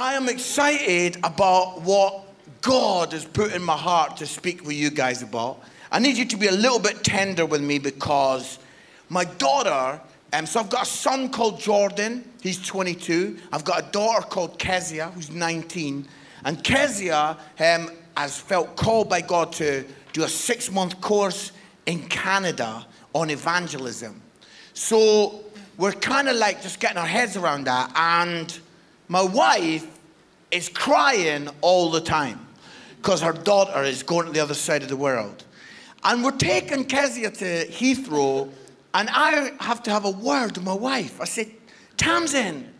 I 0.00 0.14
am 0.14 0.28
excited 0.28 1.16
about 1.24 1.82
what 1.82 2.24
God 2.60 3.12
has 3.12 3.24
put 3.24 3.52
in 3.52 3.60
my 3.60 3.76
heart 3.76 4.16
to 4.18 4.26
speak 4.26 4.64
with 4.64 4.76
you 4.76 4.90
guys 4.90 5.24
about. 5.24 5.60
I 5.90 5.98
need 5.98 6.16
you 6.16 6.24
to 6.26 6.36
be 6.36 6.46
a 6.46 6.52
little 6.52 6.78
bit 6.78 7.02
tender 7.02 7.44
with 7.44 7.62
me 7.62 7.80
because 7.80 8.60
my 9.08 9.24
daughter, 9.24 10.00
um, 10.32 10.46
so 10.46 10.60
I've 10.60 10.70
got 10.70 10.84
a 10.84 10.88
son 10.88 11.30
called 11.30 11.58
Jordan, 11.58 12.30
he's 12.40 12.64
22. 12.64 13.38
I've 13.50 13.64
got 13.64 13.88
a 13.88 13.90
daughter 13.90 14.24
called 14.24 14.56
Kezia, 14.60 15.08
who's 15.08 15.32
19. 15.32 16.06
And 16.44 16.62
Kezia 16.62 17.36
um, 17.58 17.90
has 18.16 18.38
felt 18.38 18.76
called 18.76 19.08
by 19.08 19.20
God 19.20 19.52
to 19.54 19.84
do 20.12 20.22
a 20.22 20.28
six 20.28 20.70
month 20.70 21.00
course 21.00 21.50
in 21.86 22.08
Canada 22.08 22.86
on 23.14 23.30
evangelism. 23.30 24.22
So 24.74 25.40
we're 25.76 25.90
kind 25.90 26.28
of 26.28 26.36
like 26.36 26.62
just 26.62 26.78
getting 26.78 26.98
our 26.98 27.06
heads 27.06 27.36
around 27.36 27.64
that. 27.64 27.90
And 27.96 28.56
my 29.08 29.22
wife 29.22 29.86
is 30.50 30.68
crying 30.68 31.48
all 31.60 31.90
the 31.90 32.00
time 32.00 32.46
because 32.96 33.20
her 33.22 33.32
daughter 33.32 33.82
is 33.82 34.02
going 34.02 34.26
to 34.26 34.32
the 34.32 34.40
other 34.40 34.54
side 34.54 34.82
of 34.82 34.88
the 34.88 34.96
world. 34.96 35.44
And 36.04 36.22
we're 36.22 36.30
taking 36.32 36.84
Kezia 36.84 37.30
to 37.30 37.66
Heathrow, 37.66 38.50
and 38.94 39.08
I 39.10 39.52
have 39.60 39.82
to 39.84 39.90
have 39.90 40.04
a 40.04 40.10
word 40.10 40.56
with 40.56 40.64
my 40.64 40.74
wife. 40.74 41.20
I 41.20 41.24
said, 41.24 41.50
Tamsin, 41.96 42.72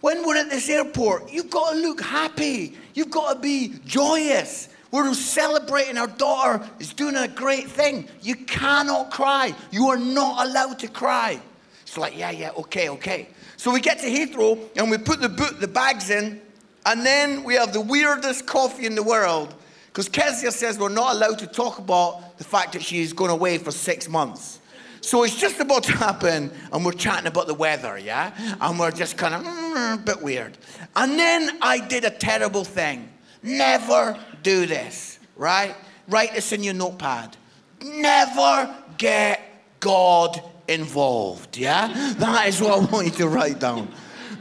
when 0.00 0.26
we're 0.26 0.36
at 0.36 0.50
this 0.50 0.68
airport, 0.68 1.32
you've 1.32 1.50
got 1.50 1.72
to 1.72 1.78
look 1.78 2.00
happy. 2.00 2.76
You've 2.94 3.10
got 3.10 3.34
to 3.34 3.40
be 3.40 3.74
joyous. 3.84 4.68
We're 4.90 5.12
celebrating 5.14 5.98
our 5.98 6.06
daughter 6.06 6.64
is 6.78 6.92
doing 6.92 7.16
a 7.16 7.28
great 7.28 7.68
thing. 7.68 8.08
You 8.22 8.36
cannot 8.36 9.10
cry. 9.10 9.54
You 9.72 9.88
are 9.88 9.98
not 9.98 10.46
allowed 10.46 10.78
to 10.80 10.88
cry. 10.88 11.40
It's 11.82 11.98
like, 11.98 12.16
yeah, 12.16 12.30
yeah, 12.30 12.50
okay, 12.56 12.88
okay. 12.90 13.28
So 13.56 13.72
we 13.72 13.80
get 13.80 13.98
to 14.00 14.06
Heathrow 14.06 14.58
and 14.76 14.90
we 14.90 14.98
put 14.98 15.20
the, 15.20 15.28
boot, 15.28 15.60
the 15.60 15.68
bags 15.68 16.10
in, 16.10 16.40
and 16.84 17.04
then 17.04 17.42
we 17.42 17.54
have 17.54 17.72
the 17.72 17.80
weirdest 17.80 18.46
coffee 18.46 18.86
in 18.86 18.94
the 18.94 19.02
world 19.02 19.54
because 19.88 20.08
Kezia 20.08 20.52
says 20.52 20.78
we're 20.78 20.90
not 20.90 21.14
allowed 21.14 21.38
to 21.38 21.46
talk 21.46 21.78
about 21.78 22.36
the 22.36 22.44
fact 22.44 22.74
that 22.74 22.82
she's 22.82 23.14
going 23.14 23.30
away 23.30 23.56
for 23.56 23.70
six 23.70 24.08
months. 24.08 24.60
So 25.00 25.22
it's 25.22 25.38
just 25.40 25.58
about 25.60 25.84
to 25.84 25.92
happen, 25.92 26.50
and 26.72 26.84
we're 26.84 26.92
chatting 26.92 27.28
about 27.28 27.46
the 27.46 27.54
weather, 27.54 27.96
yeah? 27.96 28.56
And 28.60 28.78
we're 28.78 28.90
just 28.90 29.16
kind 29.16 29.34
of 29.34 29.42
mm, 29.42 29.94
a 29.94 29.96
bit 29.96 30.20
weird. 30.20 30.58
And 30.94 31.18
then 31.18 31.58
I 31.62 31.78
did 31.78 32.04
a 32.04 32.10
terrible 32.10 32.64
thing. 32.64 33.08
Never 33.42 34.18
do 34.42 34.66
this, 34.66 35.18
right? 35.36 35.74
Write 36.08 36.34
this 36.34 36.52
in 36.52 36.62
your 36.62 36.74
notepad. 36.74 37.36
Never 37.82 38.74
get 38.98 39.40
God 39.80 40.42
involved, 40.68 41.56
yeah? 41.56 42.14
That 42.18 42.48
is 42.48 42.60
what 42.60 42.72
I 42.72 42.84
want 42.92 43.06
you 43.06 43.12
to 43.12 43.28
write 43.28 43.60
down. 43.60 43.88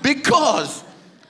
Because 0.02 0.84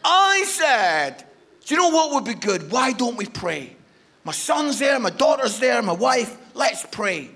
I 0.04 0.44
said, 0.48 1.24
do 1.66 1.76
you 1.76 1.82
know 1.82 1.90
what 1.90 2.14
would 2.14 2.26
be 2.26 2.40
good? 2.40 2.72
Why 2.72 2.92
don't 2.92 3.18
we 3.18 3.26
pray? 3.26 3.76
My 4.24 4.32
son's 4.32 4.80
there, 4.80 5.00
my 5.00 5.12
daughter's 5.12 5.60
there, 5.60 5.82
my 5.82 5.94
wife, 5.94 6.38
let's 6.54 6.86
pray. 6.92 7.30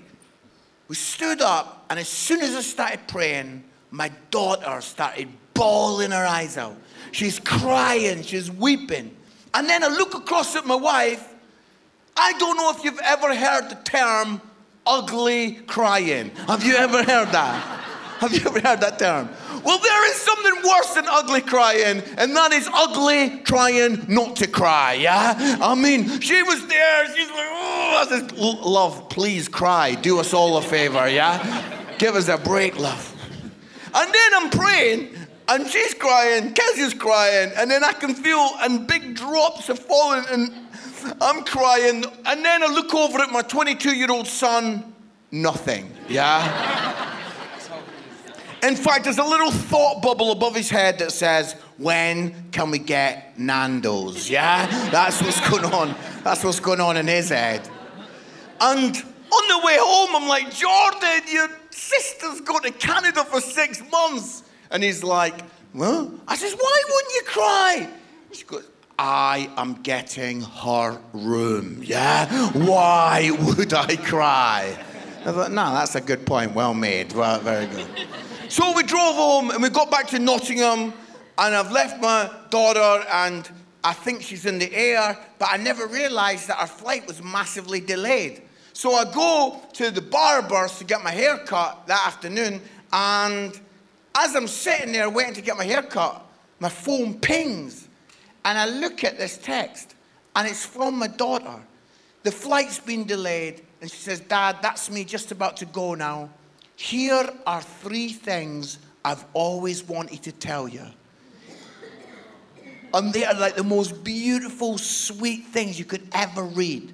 We 0.88 0.96
stood 0.96 1.40
up, 1.40 1.86
and 1.88 1.98
as 1.98 2.08
soon 2.08 2.40
as 2.42 2.54
I 2.56 2.62
started 2.62 3.06
praying, 3.06 3.62
my 3.90 4.10
daughter 4.30 4.80
started 4.80 5.28
bawling 5.54 6.10
her 6.10 6.26
eyes 6.26 6.56
out. 6.56 6.76
She's 7.12 7.38
crying, 7.38 8.22
she's 8.22 8.50
weeping. 8.50 9.16
And 9.54 9.68
then 9.68 9.84
I 9.84 9.88
look 9.88 10.14
across 10.14 10.56
at 10.56 10.66
my 10.66 10.74
wife. 10.74 11.26
I 12.16 12.32
don't 12.38 12.56
know 12.56 12.70
if 12.70 12.84
you've 12.84 13.00
ever 13.00 13.34
heard 13.34 13.68
the 13.68 13.76
term 13.84 14.40
ugly 14.86 15.52
crying. 15.66 16.30
Have 16.46 16.64
you 16.64 16.76
ever 16.76 16.98
heard 16.98 17.28
that? 17.32 17.80
Have 18.20 18.32
you 18.34 18.40
ever 18.46 18.60
heard 18.60 18.80
that 18.80 18.98
term? 18.98 19.30
Well, 19.64 19.78
there 19.78 20.10
is 20.10 20.16
something 20.16 20.56
worse 20.68 20.94
than 20.94 21.06
ugly 21.08 21.40
crying, 21.40 22.02
and 22.18 22.36
that 22.36 22.52
is 22.52 22.68
ugly 22.72 23.40
trying 23.40 24.04
not 24.08 24.36
to 24.36 24.46
cry, 24.46 24.94
yeah? 24.94 25.58
I 25.60 25.74
mean, 25.74 26.20
she 26.20 26.42
was 26.42 26.66
there, 26.66 27.06
she's 27.14 27.28
like, 27.28 27.48
oh, 27.50 28.06
I 28.06 28.06
said, 28.08 28.32
love, 28.38 29.08
please 29.08 29.48
cry. 29.48 29.94
Do 29.94 30.18
us 30.18 30.32
all 30.32 30.56
a 30.56 30.62
favor, 30.62 31.08
yeah? 31.08 31.96
Give 31.98 32.14
us 32.14 32.28
a 32.28 32.38
break, 32.38 32.78
love. 32.78 33.06
And 33.94 34.14
then 34.14 34.34
I'm 34.34 34.50
praying, 34.50 35.10
and 35.48 35.66
she's 35.66 35.94
crying, 35.94 36.54
Kezia's 36.54 36.94
crying, 36.94 37.52
and 37.56 37.70
then 37.70 37.84
I 37.84 37.92
can 37.92 38.14
feel, 38.14 38.50
and 38.60 38.86
big 38.86 39.14
drops 39.14 39.68
are 39.68 39.76
falling, 39.76 40.24
and 40.30 40.52
I'm 41.20 41.44
crying. 41.44 42.04
And 42.26 42.44
then 42.44 42.62
I 42.62 42.66
look 42.66 42.94
over 42.94 43.18
at 43.18 43.30
my 43.30 43.42
22 43.42 43.94
year 43.96 44.10
old 44.10 44.26
son, 44.26 44.94
nothing, 45.30 45.90
yeah? 46.08 47.16
In 48.62 48.76
fact, 48.76 49.04
there's 49.04 49.18
a 49.18 49.24
little 49.24 49.50
thought 49.50 50.02
bubble 50.02 50.32
above 50.32 50.54
his 50.54 50.68
head 50.68 50.98
that 50.98 51.12
says, 51.12 51.54
When 51.78 52.50
can 52.50 52.70
we 52.70 52.78
get 52.78 53.38
Nando's? 53.38 54.28
Yeah? 54.28 54.66
That's 54.90 55.22
what's 55.22 55.40
going 55.48 55.64
on. 55.64 55.94
That's 56.22 56.44
what's 56.44 56.60
going 56.60 56.80
on 56.80 56.96
in 56.98 57.06
his 57.06 57.30
head. 57.30 57.66
And 58.60 58.94
on 59.32 59.60
the 59.60 59.66
way 59.66 59.76
home, 59.80 60.14
I'm 60.14 60.28
like, 60.28 60.52
Jordan, 60.52 61.22
your 61.32 61.48
sister's 61.70 62.42
going 62.42 62.62
to 62.64 62.72
Canada 62.72 63.24
for 63.24 63.40
six 63.40 63.82
months. 63.90 64.42
And 64.70 64.82
he's 64.82 65.02
like, 65.02 65.40
Well, 65.72 66.12
I 66.28 66.36
says, 66.36 66.54
Why 66.54 66.82
wouldn't 66.88 67.14
you 67.14 67.22
cry? 67.24 67.88
She 68.32 68.44
goes, 68.44 68.68
I 69.02 69.50
am 69.56 69.80
getting 69.80 70.42
her 70.42 71.00
room. 71.14 71.80
Yeah? 71.82 72.50
Why 72.50 73.30
would 73.30 73.72
I 73.72 73.96
cry? 73.96 74.76
I 75.24 75.32
thought, 75.32 75.52
no, 75.52 75.72
that's 75.72 75.94
a 75.94 76.02
good 76.02 76.26
point. 76.26 76.54
Well 76.54 76.74
made. 76.74 77.14
Well, 77.14 77.40
very 77.40 77.66
good. 77.66 77.86
So 78.50 78.74
we 78.76 78.82
drove 78.82 79.14
home 79.14 79.52
and 79.52 79.62
we 79.62 79.70
got 79.70 79.90
back 79.90 80.08
to 80.08 80.18
Nottingham, 80.18 80.92
and 81.38 81.54
I've 81.54 81.72
left 81.72 81.98
my 82.02 82.30
daughter, 82.50 83.06
and 83.10 83.50
I 83.82 83.94
think 83.94 84.20
she's 84.20 84.44
in 84.44 84.58
the 84.58 84.70
air, 84.70 85.16
but 85.38 85.48
I 85.50 85.56
never 85.56 85.86
realized 85.86 86.48
that 86.48 86.58
our 86.58 86.66
flight 86.66 87.06
was 87.06 87.22
massively 87.22 87.80
delayed. 87.80 88.42
So 88.74 88.92
I 88.92 89.10
go 89.10 89.62
to 89.74 89.90
the 89.90 90.02
barber's 90.02 90.76
to 90.76 90.84
get 90.84 91.02
my 91.02 91.12
hair 91.12 91.38
cut 91.38 91.86
that 91.86 92.06
afternoon, 92.06 92.60
and 92.92 93.58
as 94.14 94.36
I'm 94.36 94.46
sitting 94.46 94.92
there 94.92 95.08
waiting 95.08 95.32
to 95.34 95.40
get 95.40 95.56
my 95.56 95.64
hair 95.64 95.82
cut, 95.82 96.22
my 96.58 96.68
phone 96.68 97.18
pings, 97.18 97.79
and 98.44 98.58
I 98.58 98.66
look 98.66 99.04
at 99.04 99.18
this 99.18 99.38
text, 99.38 99.94
and 100.34 100.48
it's 100.48 100.64
from 100.64 100.98
my 100.98 101.08
daughter. 101.08 101.60
The 102.22 102.30
flight's 102.30 102.78
been 102.78 103.04
delayed, 103.04 103.62
and 103.80 103.90
she 103.90 103.96
says, 103.96 104.20
Dad, 104.20 104.58
that's 104.62 104.90
me 104.90 105.04
just 105.04 105.32
about 105.32 105.56
to 105.58 105.66
go 105.66 105.94
now. 105.94 106.30
Here 106.76 107.28
are 107.46 107.62
three 107.62 108.08
things 108.08 108.78
I've 109.04 109.24
always 109.32 109.86
wanted 109.86 110.22
to 110.24 110.32
tell 110.32 110.68
you. 110.68 110.86
And 112.92 113.12
they 113.12 113.24
are 113.24 113.34
like 113.34 113.54
the 113.54 113.64
most 113.64 114.02
beautiful, 114.02 114.76
sweet 114.78 115.46
things 115.46 115.78
you 115.78 115.84
could 115.84 116.06
ever 116.12 116.42
read. 116.42 116.92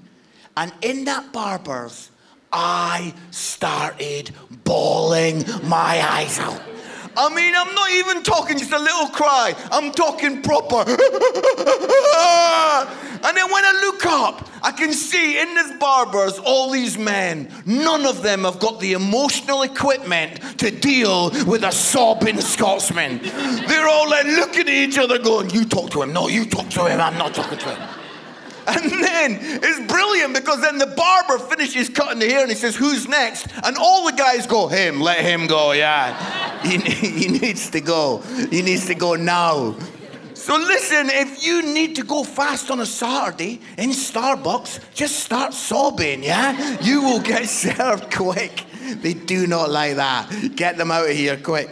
And 0.57 0.73
in 0.83 1.05
that 1.05 1.33
barber's, 1.33 2.11
I 2.53 3.15
started 3.31 4.31
bawling 4.65 5.45
my 5.65 6.01
eyes 6.03 6.39
out. 6.39 6.61
I 7.17 7.35
mean, 7.35 7.55
I'm 7.57 7.75
not 7.75 7.91
even 7.93 8.23
talking 8.23 8.59
just 8.59 8.73
a 8.73 8.79
little 8.79 9.09
cry, 9.09 9.55
I'm 9.71 9.91
talking 9.93 10.43
proper. 10.43 10.77
and 10.87 10.97
then 13.37 13.51
when 13.51 13.65
I 13.65 13.73
look 13.81 14.05
up, 14.07 14.49
I 14.63 14.73
can 14.73 14.93
see 14.93 15.41
in 15.41 15.55
this 15.55 15.73
barber's 15.79 16.39
all 16.39 16.71
these 16.71 16.99
men. 16.99 17.49
None 17.65 18.05
of 18.05 18.23
them 18.23 18.45
have 18.45 18.59
got 18.59 18.81
the 18.81 18.93
emotional 18.93 19.63
equipment 19.63 20.59
to 20.59 20.71
deal 20.71 21.31
with 21.47 21.63
a 21.63 21.73
sobbing 21.73 22.41
Scotsman. 22.41 23.19
They're 23.23 23.89
all 23.89 24.11
like 24.11 24.27
looking 24.27 24.63
at 24.63 24.69
each 24.69 24.99
other, 24.99 25.19
going, 25.19 25.51
You 25.51 25.65
talk 25.65 25.91
to 25.91 26.03
him. 26.03 26.13
No, 26.13 26.29
you 26.29 26.45
talk 26.47 26.69
to 26.71 26.87
him. 26.87 27.01
I'm 27.01 27.17
not 27.17 27.35
talking 27.35 27.59
to 27.59 27.75
him. 27.75 27.89
And 28.69 28.91
then 28.91 29.39
it's 29.41 29.93
brilliant 29.93 30.35
because 30.35 30.61
then 30.61 30.79
the 30.79 30.89
barber 30.89 31.39
finishes 31.39 31.89
cutting 31.89 32.19
the 32.19 32.29
hair 32.29 32.41
and 32.41 32.51
he 32.51 32.57
says, 32.57 32.75
Who's 32.75 33.07
next? 33.07 33.47
And 33.63 33.77
all 33.77 34.05
the 34.05 34.13
guys 34.13 34.45
go, 34.49 34.67
Him, 34.67 35.01
let 35.01 35.21
him 35.21 35.47
go, 35.47 35.71
yeah. 35.71 36.56
He, 36.67 36.79
he 37.21 37.29
needs 37.29 37.71
to 37.71 37.81
go. 37.81 38.19
He 38.51 38.63
needs 38.63 38.87
to 38.87 38.95
go 38.95 39.15
now. 39.15 39.77
So 40.35 40.57
listen, 40.57 41.09
if 41.11 41.45
you 41.45 41.63
need 41.63 41.97
to 41.97 42.05
go 42.05 42.23
fast 42.23 42.71
on 42.71 42.81
a 42.81 42.87
Saturday 42.87 43.61
in 43.79 43.91
Starbucks, 43.91 44.95
just 44.95 45.21
start 45.21 45.55
sobbing, 45.55 46.23
yeah? 46.23 46.79
You 46.83 47.03
will 47.03 47.21
get 47.21 47.49
served 47.49 48.15
quick. 48.15 48.65
They 49.01 49.15
do 49.15 49.47
not 49.47 49.71
like 49.71 49.97
that. 49.97 50.55
Get 50.55 50.77
them 50.77 50.91
out 50.91 51.09
of 51.09 51.17
here 51.17 51.37
quick. 51.37 51.71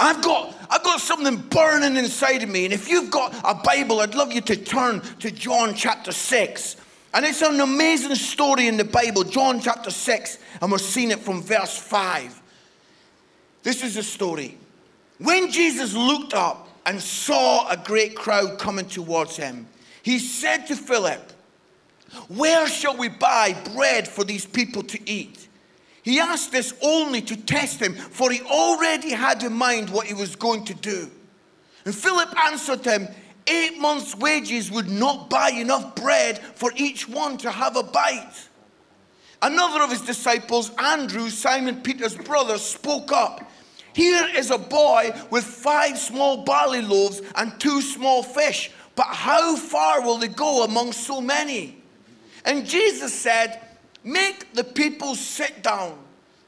I've 0.00 0.22
got 0.22 0.54
I've 0.68 0.82
got 0.82 1.00
something 1.00 1.36
burning 1.36 1.96
inside 1.96 2.42
of 2.42 2.48
me. 2.48 2.64
And 2.64 2.74
if 2.74 2.88
you've 2.88 3.10
got 3.10 3.34
a 3.44 3.54
Bible, 3.54 4.00
I'd 4.00 4.14
love 4.14 4.32
you 4.32 4.40
to 4.42 4.56
turn 4.56 5.00
to 5.20 5.30
John 5.30 5.74
chapter 5.74 6.12
6. 6.12 6.76
And 7.14 7.24
it's 7.24 7.42
an 7.42 7.60
amazing 7.60 8.14
story 8.16 8.66
in 8.66 8.76
the 8.76 8.84
Bible, 8.84 9.24
John 9.24 9.60
chapter 9.60 9.90
6, 9.90 10.38
and 10.60 10.70
we're 10.70 10.78
seeing 10.78 11.12
it 11.12 11.20
from 11.20 11.40
verse 11.42 11.78
5. 11.78 12.42
This 13.66 13.82
is 13.82 13.96
the 13.96 14.04
story. 14.04 14.56
When 15.18 15.50
Jesus 15.50 15.92
looked 15.92 16.34
up 16.34 16.68
and 16.86 17.02
saw 17.02 17.68
a 17.68 17.76
great 17.76 18.14
crowd 18.14 18.60
coming 18.60 18.86
towards 18.86 19.36
him, 19.36 19.66
he 20.04 20.20
said 20.20 20.68
to 20.68 20.76
Philip, 20.76 21.32
Where 22.28 22.68
shall 22.68 22.96
we 22.96 23.08
buy 23.08 23.56
bread 23.74 24.06
for 24.06 24.22
these 24.22 24.46
people 24.46 24.84
to 24.84 25.10
eat? 25.10 25.48
He 26.04 26.20
asked 26.20 26.52
this 26.52 26.74
only 26.80 27.20
to 27.22 27.34
test 27.34 27.80
him, 27.82 27.94
for 27.94 28.30
he 28.30 28.40
already 28.42 29.10
had 29.10 29.42
in 29.42 29.54
mind 29.54 29.90
what 29.90 30.06
he 30.06 30.14
was 30.14 30.36
going 30.36 30.64
to 30.66 30.74
do. 30.74 31.10
And 31.84 31.92
Philip 31.92 32.38
answered 32.44 32.84
him, 32.84 33.08
eight 33.48 33.80
months' 33.80 34.14
wages 34.14 34.70
would 34.70 34.88
not 34.88 35.28
buy 35.28 35.50
enough 35.50 35.96
bread 35.96 36.38
for 36.38 36.70
each 36.76 37.08
one 37.08 37.36
to 37.38 37.50
have 37.50 37.74
a 37.74 37.82
bite. 37.82 38.48
Another 39.42 39.82
of 39.82 39.90
his 39.90 40.02
disciples, 40.02 40.70
Andrew, 40.78 41.30
Simon 41.30 41.82
Peter's 41.82 42.14
brother, 42.14 42.58
spoke 42.58 43.10
up. 43.10 43.45
Here 43.96 44.28
is 44.36 44.50
a 44.50 44.58
boy 44.58 45.18
with 45.30 45.42
five 45.42 45.96
small 45.96 46.44
barley 46.44 46.82
loaves 46.82 47.22
and 47.34 47.58
two 47.58 47.80
small 47.80 48.22
fish, 48.22 48.70
but 48.94 49.06
how 49.06 49.56
far 49.56 50.02
will 50.02 50.18
they 50.18 50.28
go 50.28 50.64
among 50.64 50.92
so 50.92 51.18
many? 51.18 51.82
And 52.44 52.66
Jesus 52.66 53.14
said, 53.14 53.58
Make 54.04 54.52
the 54.52 54.64
people 54.64 55.14
sit 55.14 55.62
down. 55.62 55.98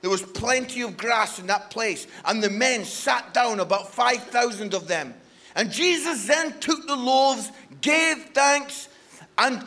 There 0.03 0.11
was 0.11 0.21
plenty 0.21 0.83
of 0.83 0.99
grass 0.99 1.39
in 1.39 1.47
that 1.47 1.71
place, 1.71 2.07
and 2.27 2.43
the 2.43 2.51
men 2.51 2.85
sat 2.85 3.33
down, 3.33 3.61
about 3.61 3.95
5,000 3.95 4.75
of 4.75 4.87
them. 4.87 5.15
And 5.57 5.73
Jesus 5.73 6.27
then 6.27 6.61
took 6.61 6.87
the 6.87 6.97
loaves, 6.97 7.51
gave 7.81 8.27
thanks, 8.35 8.91
and 9.39 9.67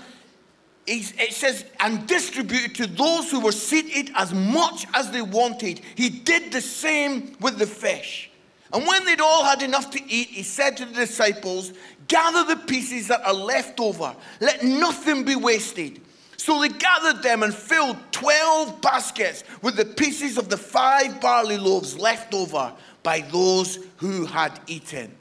it 0.87 1.33
says, 1.33 1.63
and 1.79 2.07
distributed 2.07 2.75
to 2.75 2.87
those 2.87 3.29
who 3.29 3.39
were 3.39 3.51
seated 3.51 4.11
as 4.15 4.33
much 4.33 4.85
as 4.93 5.11
they 5.11 5.21
wanted. 5.21 5.81
He 5.95 6.09
did 6.09 6.51
the 6.51 6.61
same 6.61 7.35
with 7.39 7.57
the 7.57 7.67
fish. 7.67 8.31
And 8.73 8.87
when 8.87 9.05
they'd 9.05 9.21
all 9.21 9.43
had 9.43 9.61
enough 9.61 9.91
to 9.91 10.03
eat, 10.03 10.29
he 10.29 10.43
said 10.43 10.77
to 10.77 10.85
the 10.85 10.93
disciples, 10.93 11.73
Gather 12.07 12.43
the 12.43 12.61
pieces 12.61 13.07
that 13.09 13.25
are 13.25 13.33
left 13.33 13.79
over, 13.79 14.15
let 14.39 14.63
nothing 14.63 15.23
be 15.23 15.35
wasted. 15.35 16.01
So 16.37 16.59
they 16.59 16.69
gathered 16.69 17.21
them 17.21 17.43
and 17.43 17.53
filled 17.53 17.97
12 18.11 18.81
baskets 18.81 19.43
with 19.61 19.75
the 19.75 19.85
pieces 19.85 20.37
of 20.37 20.49
the 20.49 20.57
five 20.57 21.21
barley 21.21 21.57
loaves 21.57 21.97
left 21.99 22.33
over 22.33 22.73
by 23.03 23.21
those 23.21 23.79
who 23.97 24.25
had 24.25 24.59
eaten. 24.67 25.15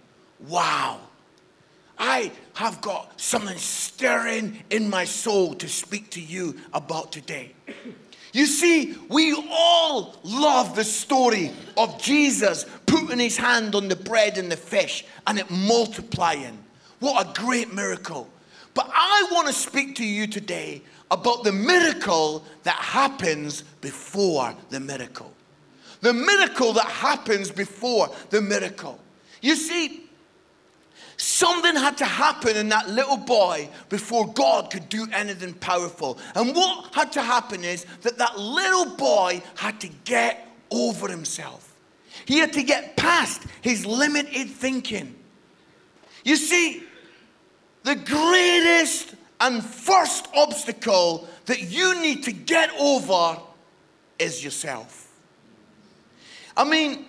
Wow. 0.49 1.01
I 1.99 2.33
have 2.61 2.83
got 2.83 3.19
something 3.19 3.57
stirring 3.57 4.63
in 4.69 4.91
my 4.91 5.03
soul 5.03 5.55
to 5.55 5.67
speak 5.67 6.11
to 6.11 6.21
you 6.21 6.55
about 6.75 7.11
today. 7.11 7.55
You 8.35 8.45
see, 8.45 8.97
we 9.09 9.33
all 9.51 10.21
love 10.25 10.77
the 10.77 10.85
story 10.85 11.53
of 11.79 11.99
Jesus 11.99 12.67
putting 12.85 13.19
his 13.19 13.39
hand 13.39 13.75
on 13.75 13.89
the 13.89 13.97
bread 13.97 14.37
and 14.37 14.53
the 14.53 14.59
fish 14.59 15.07
and 15.27 15.39
it 15.39 15.51
multiplying. 15.51 16.63
What 16.99 17.27
a 17.27 17.41
great 17.41 17.73
miracle. 17.73 18.29
But 18.75 18.91
I 18.93 19.27
want 19.33 19.47
to 19.47 19.55
speak 19.55 19.97
to 19.97 20.05
you 20.05 20.27
today 20.27 20.83
about 21.11 21.45
the 21.45 21.53
miracle 21.53 22.45
that 22.65 22.77
happens 22.77 23.63
before 23.81 24.55
the 24.69 24.81
miracle. 24.81 25.33
The 26.03 26.13
miracle 26.13 26.75
that 26.75 26.89
happens 26.89 27.51
before 27.51 28.11
the 28.29 28.43
miracle. 28.43 29.01
You 29.41 29.57
see, 29.57 30.10
Something 31.21 31.77
had 31.77 31.99
to 31.99 32.07
happen 32.07 32.57
in 32.57 32.71
that 32.71 32.89
little 32.89 33.19
boy 33.19 33.69
before 33.91 34.33
God 34.33 34.71
could 34.71 34.89
do 34.89 35.07
anything 35.13 35.53
powerful. 35.53 36.19
And 36.35 36.57
what 36.57 36.95
had 36.95 37.13
to 37.13 37.21
happen 37.21 37.63
is 37.63 37.85
that 38.01 38.17
that 38.17 38.39
little 38.39 38.97
boy 38.97 39.43
had 39.55 39.79
to 39.81 39.89
get 40.07 40.49
over 40.71 41.09
himself. 41.09 41.77
He 42.25 42.39
had 42.39 42.55
to 42.55 42.63
get 42.63 42.97
past 42.97 43.43
his 43.61 43.85
limited 43.85 44.49
thinking. 44.49 45.15
You 46.25 46.37
see, 46.37 46.85
the 47.83 47.97
greatest 47.97 49.15
and 49.43 49.63
first 49.63 50.27
obstacle 50.35 51.29
that 51.45 51.61
you 51.61 52.01
need 52.01 52.23
to 52.23 52.33
get 52.33 52.71
over 52.79 53.39
is 54.19 54.43
yourself. 54.43 55.13
I 56.57 56.65
mean, 56.65 57.05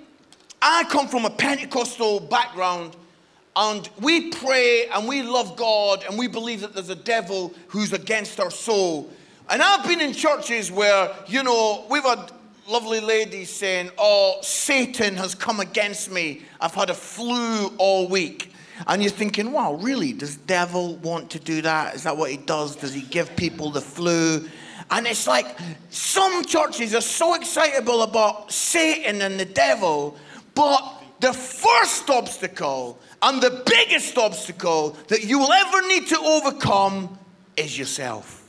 I 0.62 0.84
come 0.90 1.08
from 1.08 1.24
a 1.24 1.30
Pentecostal 1.30 2.20
background 2.20 2.98
and 3.56 3.90
we 4.00 4.30
pray 4.30 4.88
and 4.94 5.08
we 5.08 5.24
love 5.24 5.58
God 5.58 6.04
and 6.08 6.18
we 6.18 6.28
believe 6.28 6.62
that 6.62 6.74
there's 6.74 6.90
a 6.90 6.96
devil 6.96 7.54
who's 7.68 7.92
against 7.92 8.40
our 8.40 8.52
soul. 8.52 9.10
And 9.50 9.62
I've 9.62 9.86
been 9.86 10.00
in 10.00 10.14
churches 10.14 10.72
where, 10.72 11.14
you 11.28 11.44
know, 11.44 11.86
we've 11.90 12.04
had 12.04 12.32
lovely 12.68 13.02
ladies 13.02 13.50
saying, 13.50 13.92
Oh, 13.98 14.38
Satan 14.42 15.16
has 15.18 15.36
come 15.36 15.60
against 15.60 16.10
me. 16.10 16.44
I've 16.62 16.74
had 16.74 16.90
a 16.90 16.94
flu 16.94 17.68
all 17.78 18.08
week. 18.08 18.54
And 18.88 19.02
you're 19.02 19.12
thinking, 19.12 19.52
wow, 19.52 19.74
really? 19.76 20.14
Does 20.14 20.38
devil 20.38 20.96
want 20.98 21.30
to 21.32 21.40
do 21.40 21.62
that? 21.62 21.96
Is 21.96 22.04
that 22.04 22.18
what 22.18 22.32
he 22.32 22.38
does? 22.38 22.76
Does 22.76 22.94
he 22.94 23.02
give 23.02 23.36
people 23.36 23.70
the 23.70 23.82
flu? 23.82 24.48
And 24.90 25.08
it's 25.08 25.28
like 25.28 25.58
some 25.90 26.44
churches 26.46 26.96
are 26.96 27.02
so 27.02 27.36
excitable 27.36 28.02
about 28.02 28.52
Satan 28.52 29.22
and 29.22 29.40
the 29.40 29.46
devil, 29.46 30.18
but 30.56 31.01
the 31.22 31.34
first 31.34 32.10
obstacle 32.10 33.00
and 33.22 33.42
the 33.42 33.64
biggest 33.66 34.18
obstacle 34.18 34.98
that 35.08 35.24
you 35.24 35.40
will 35.40 35.52
ever 35.52 35.88
need 35.88 36.08
to 36.08 36.18
overcome 36.20 37.18
is 37.56 37.78
yourself. 37.78 38.40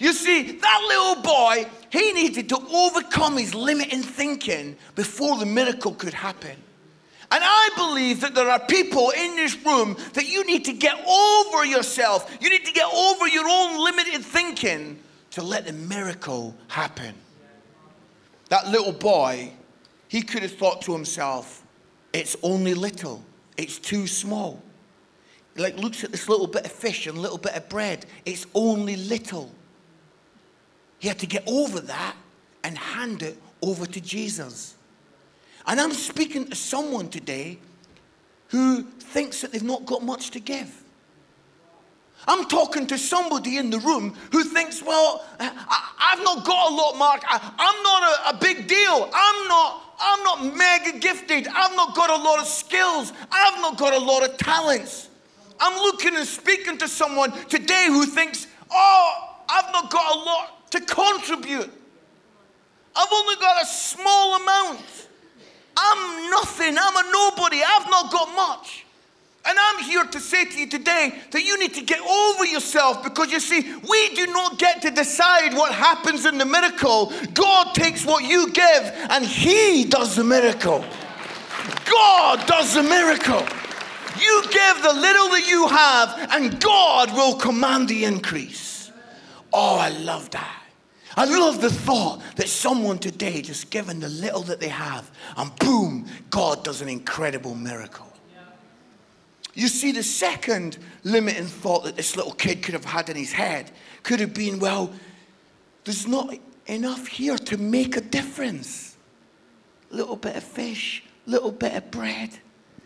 You 0.00 0.12
see, 0.12 0.52
that 0.52 0.84
little 0.88 1.22
boy, 1.22 1.66
he 1.90 2.12
needed 2.12 2.48
to 2.50 2.56
overcome 2.56 3.36
his 3.36 3.54
limiting 3.54 4.02
thinking 4.02 4.76
before 4.94 5.38
the 5.38 5.46
miracle 5.46 5.92
could 5.92 6.14
happen. 6.14 6.56
And 7.30 7.44
I 7.44 7.70
believe 7.76 8.20
that 8.22 8.34
there 8.34 8.48
are 8.48 8.60
people 8.60 9.10
in 9.10 9.36
this 9.36 9.54
room 9.64 9.96
that 10.14 10.28
you 10.28 10.44
need 10.44 10.64
to 10.64 10.72
get 10.72 10.94
over 11.06 11.64
yourself. 11.64 12.36
You 12.40 12.48
need 12.48 12.64
to 12.64 12.72
get 12.72 12.92
over 12.92 13.28
your 13.28 13.46
own 13.46 13.84
limited 13.84 14.24
thinking 14.24 14.98
to 15.32 15.42
let 15.42 15.66
the 15.66 15.72
miracle 15.72 16.56
happen. 16.68 17.14
That 18.48 18.68
little 18.68 18.92
boy, 18.92 19.52
he 20.08 20.22
could 20.22 20.42
have 20.42 20.54
thought 20.54 20.82
to 20.82 20.92
himself, 20.92 21.62
it's 22.12 22.36
only 22.42 22.74
little. 22.74 23.22
It's 23.56 23.78
too 23.78 24.06
small. 24.06 24.62
Like 25.56 25.76
looks 25.76 26.04
at 26.04 26.12
this 26.12 26.28
little 26.28 26.46
bit 26.46 26.64
of 26.64 26.72
fish 26.72 27.06
and 27.06 27.18
little 27.18 27.38
bit 27.38 27.54
of 27.54 27.68
bread. 27.68 28.06
It's 28.24 28.46
only 28.54 28.96
little. 28.96 29.52
He 30.98 31.08
had 31.08 31.18
to 31.18 31.26
get 31.26 31.46
over 31.46 31.80
that 31.80 32.16
and 32.64 32.78
hand 32.78 33.22
it 33.22 33.40
over 33.62 33.84
to 33.86 34.00
Jesus. 34.00 34.74
And 35.66 35.80
I'm 35.80 35.92
speaking 35.92 36.46
to 36.46 36.56
someone 36.56 37.08
today 37.08 37.58
who 38.48 38.82
thinks 38.82 39.42
that 39.42 39.52
they've 39.52 39.62
not 39.62 39.84
got 39.84 40.02
much 40.02 40.30
to 40.30 40.40
give. 40.40 40.84
I'm 42.26 42.48
talking 42.48 42.86
to 42.88 42.98
somebody 42.98 43.58
in 43.58 43.70
the 43.70 43.78
room 43.78 44.16
who 44.32 44.42
thinks, 44.42 44.82
well, 44.82 45.24
I, 45.38 45.44
have 45.98 46.24
not 46.24 46.44
got 46.44 46.72
a 46.72 46.74
lot, 46.74 46.96
Mark. 46.96 47.22
I, 47.26 47.36
am 47.36 47.82
not 47.82 48.34
a, 48.34 48.36
a 48.36 48.40
big 48.40 48.66
deal. 48.66 49.10
I'm 49.12 49.48
not 49.48 49.87
I'm 50.00 50.22
not 50.22 50.56
mega 50.56 50.98
gifted. 50.98 51.48
I've 51.48 51.74
not 51.74 51.94
got 51.94 52.10
a 52.10 52.22
lot 52.22 52.38
of 52.38 52.46
skills. 52.46 53.12
I've 53.30 53.60
not 53.60 53.78
got 53.78 53.94
a 53.94 53.98
lot 53.98 54.28
of 54.28 54.36
talents. 54.38 55.08
I'm 55.60 55.74
looking 55.82 56.14
and 56.16 56.26
speaking 56.26 56.78
to 56.78 56.88
someone 56.88 57.32
today 57.48 57.86
who 57.88 58.06
thinks, 58.06 58.46
oh, 58.70 59.36
I've 59.48 59.72
not 59.72 59.90
got 59.90 60.16
a 60.16 60.18
lot 60.18 60.70
to 60.70 60.80
contribute. 60.80 61.70
I've 62.94 63.12
only 63.12 63.36
got 63.36 63.62
a 63.62 63.66
small 63.66 64.36
amount. 64.36 65.08
I'm 65.76 66.30
nothing. 66.30 66.76
I'm 66.78 66.96
a 66.96 67.10
nobody. 67.12 67.62
I've 67.62 67.88
not 67.90 68.12
got 68.12 68.34
much. 68.34 68.84
And 69.48 69.58
I'm 69.58 69.82
here 69.82 70.04
to 70.04 70.20
say 70.20 70.44
to 70.44 70.60
you 70.60 70.66
today 70.66 71.18
that 71.30 71.42
you 71.42 71.58
need 71.58 71.72
to 71.74 71.80
get 71.80 72.00
over 72.00 72.44
yourself 72.44 73.02
because 73.02 73.32
you 73.32 73.40
see, 73.40 73.62
we 73.88 74.14
do 74.14 74.26
not 74.26 74.58
get 74.58 74.82
to 74.82 74.90
decide 74.90 75.54
what 75.54 75.72
happens 75.72 76.26
in 76.26 76.36
the 76.36 76.44
miracle. 76.44 77.10
God 77.32 77.74
takes 77.74 78.04
what 78.04 78.24
you 78.24 78.50
give 78.50 78.92
and 79.08 79.24
He 79.24 79.84
does 79.84 80.16
the 80.16 80.24
miracle. 80.24 80.84
God 81.90 82.46
does 82.46 82.74
the 82.74 82.82
miracle. 82.82 83.42
You 84.20 84.42
give 84.50 84.82
the 84.82 84.92
little 84.92 85.28
that 85.30 85.46
you 85.48 85.68
have, 85.68 86.28
and 86.32 86.60
God 86.60 87.12
will 87.12 87.36
command 87.36 87.88
the 87.88 88.04
increase. 88.04 88.90
Oh, 89.52 89.78
I 89.78 89.90
love 89.90 90.28
that. 90.30 90.62
I 91.16 91.24
love 91.24 91.60
the 91.60 91.70
thought 91.70 92.20
that 92.36 92.48
someone 92.48 92.98
today 92.98 93.42
just 93.42 93.70
given 93.70 94.00
the 94.00 94.08
little 94.08 94.42
that 94.42 94.60
they 94.60 94.68
have, 94.68 95.10
and 95.36 95.54
boom, 95.56 96.06
God 96.30 96.64
does 96.64 96.82
an 96.82 96.88
incredible 96.88 97.54
miracle. 97.54 98.07
You 99.54 99.68
see, 99.68 99.92
the 99.92 100.02
second 100.02 100.78
limiting 101.04 101.46
thought 101.46 101.84
that 101.84 101.96
this 101.96 102.16
little 102.16 102.32
kid 102.32 102.62
could 102.62 102.74
have 102.74 102.84
had 102.84 103.08
in 103.08 103.16
his 103.16 103.32
head 103.32 103.70
could 104.02 104.20
have 104.20 104.34
been, 104.34 104.58
well, 104.58 104.92
there's 105.84 106.06
not 106.06 106.34
enough 106.66 107.06
here 107.06 107.38
to 107.38 107.56
make 107.56 107.96
a 107.96 108.00
difference. 108.00 108.96
Little 109.90 110.16
bit 110.16 110.36
of 110.36 110.44
fish, 110.44 111.02
little 111.26 111.50
bit 111.50 111.74
of 111.74 111.90
bread, 111.90 112.30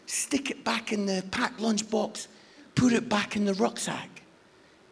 stick 0.07 0.51
it 0.51 0.65
back 0.65 0.93
in 0.93 1.07
the 1.07 1.25
packed 1.31 1.61
lunchbox, 1.61 2.29
put 2.75 2.93
it 2.93 3.09
back 3.09 3.37
in 3.37 3.45
the 3.45 3.55
rucksack. 3.55 4.23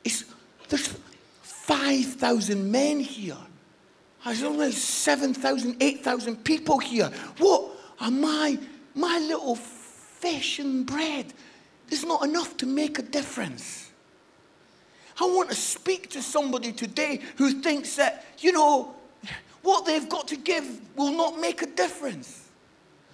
It's, 0.04 0.24
there's 0.68 0.98
5,000 1.42 2.70
men 2.70 3.00
here. 3.00 3.36
There's 4.24 4.42
only 4.42 4.72
7,000, 4.72 5.76
8,000 5.80 6.44
people 6.44 6.78
here. 6.78 7.10
What 7.38 7.70
are 8.00 8.10
my, 8.10 8.58
my 8.94 9.18
little 9.18 9.54
fish 9.54 10.58
and 10.58 10.84
bread 10.84 11.32
is 11.90 12.04
not 12.04 12.24
enough 12.24 12.56
to 12.58 12.66
make 12.66 12.98
a 12.98 13.02
difference. 13.02 13.90
I 15.20 15.24
want 15.24 15.50
to 15.50 15.56
speak 15.56 16.10
to 16.10 16.22
somebody 16.22 16.72
today 16.72 17.20
who 17.36 17.60
thinks 17.60 17.96
that, 17.96 18.24
you 18.38 18.52
know, 18.52 18.94
what 19.62 19.84
they've 19.84 20.08
got 20.08 20.28
to 20.28 20.36
give 20.36 20.64
will 20.96 21.12
not 21.12 21.38
make 21.38 21.62
a 21.62 21.66
difference. 21.66 22.48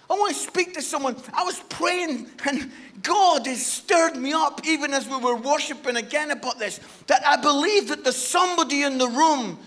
I 0.09 0.13
want 0.13 0.33
to 0.33 0.39
speak 0.39 0.73
to 0.75 0.81
someone. 0.81 1.17
I 1.33 1.43
was 1.43 1.59
praying, 1.67 2.27
and 2.47 2.71
God 3.03 3.45
has 3.45 3.65
stirred 3.65 4.15
me 4.15 4.31
up, 4.31 4.65
even 4.65 4.93
as 4.93 5.07
we 5.07 5.17
were 5.17 5.35
worshiping 5.35 5.97
again 5.97 6.31
about 6.31 6.59
this, 6.59 6.79
that 7.07 7.27
I 7.27 7.35
believe 7.35 7.89
that 7.89 8.03
there's 8.03 8.15
somebody 8.15 8.83
in 8.83 8.97
the 8.97 9.09
room 9.09 9.59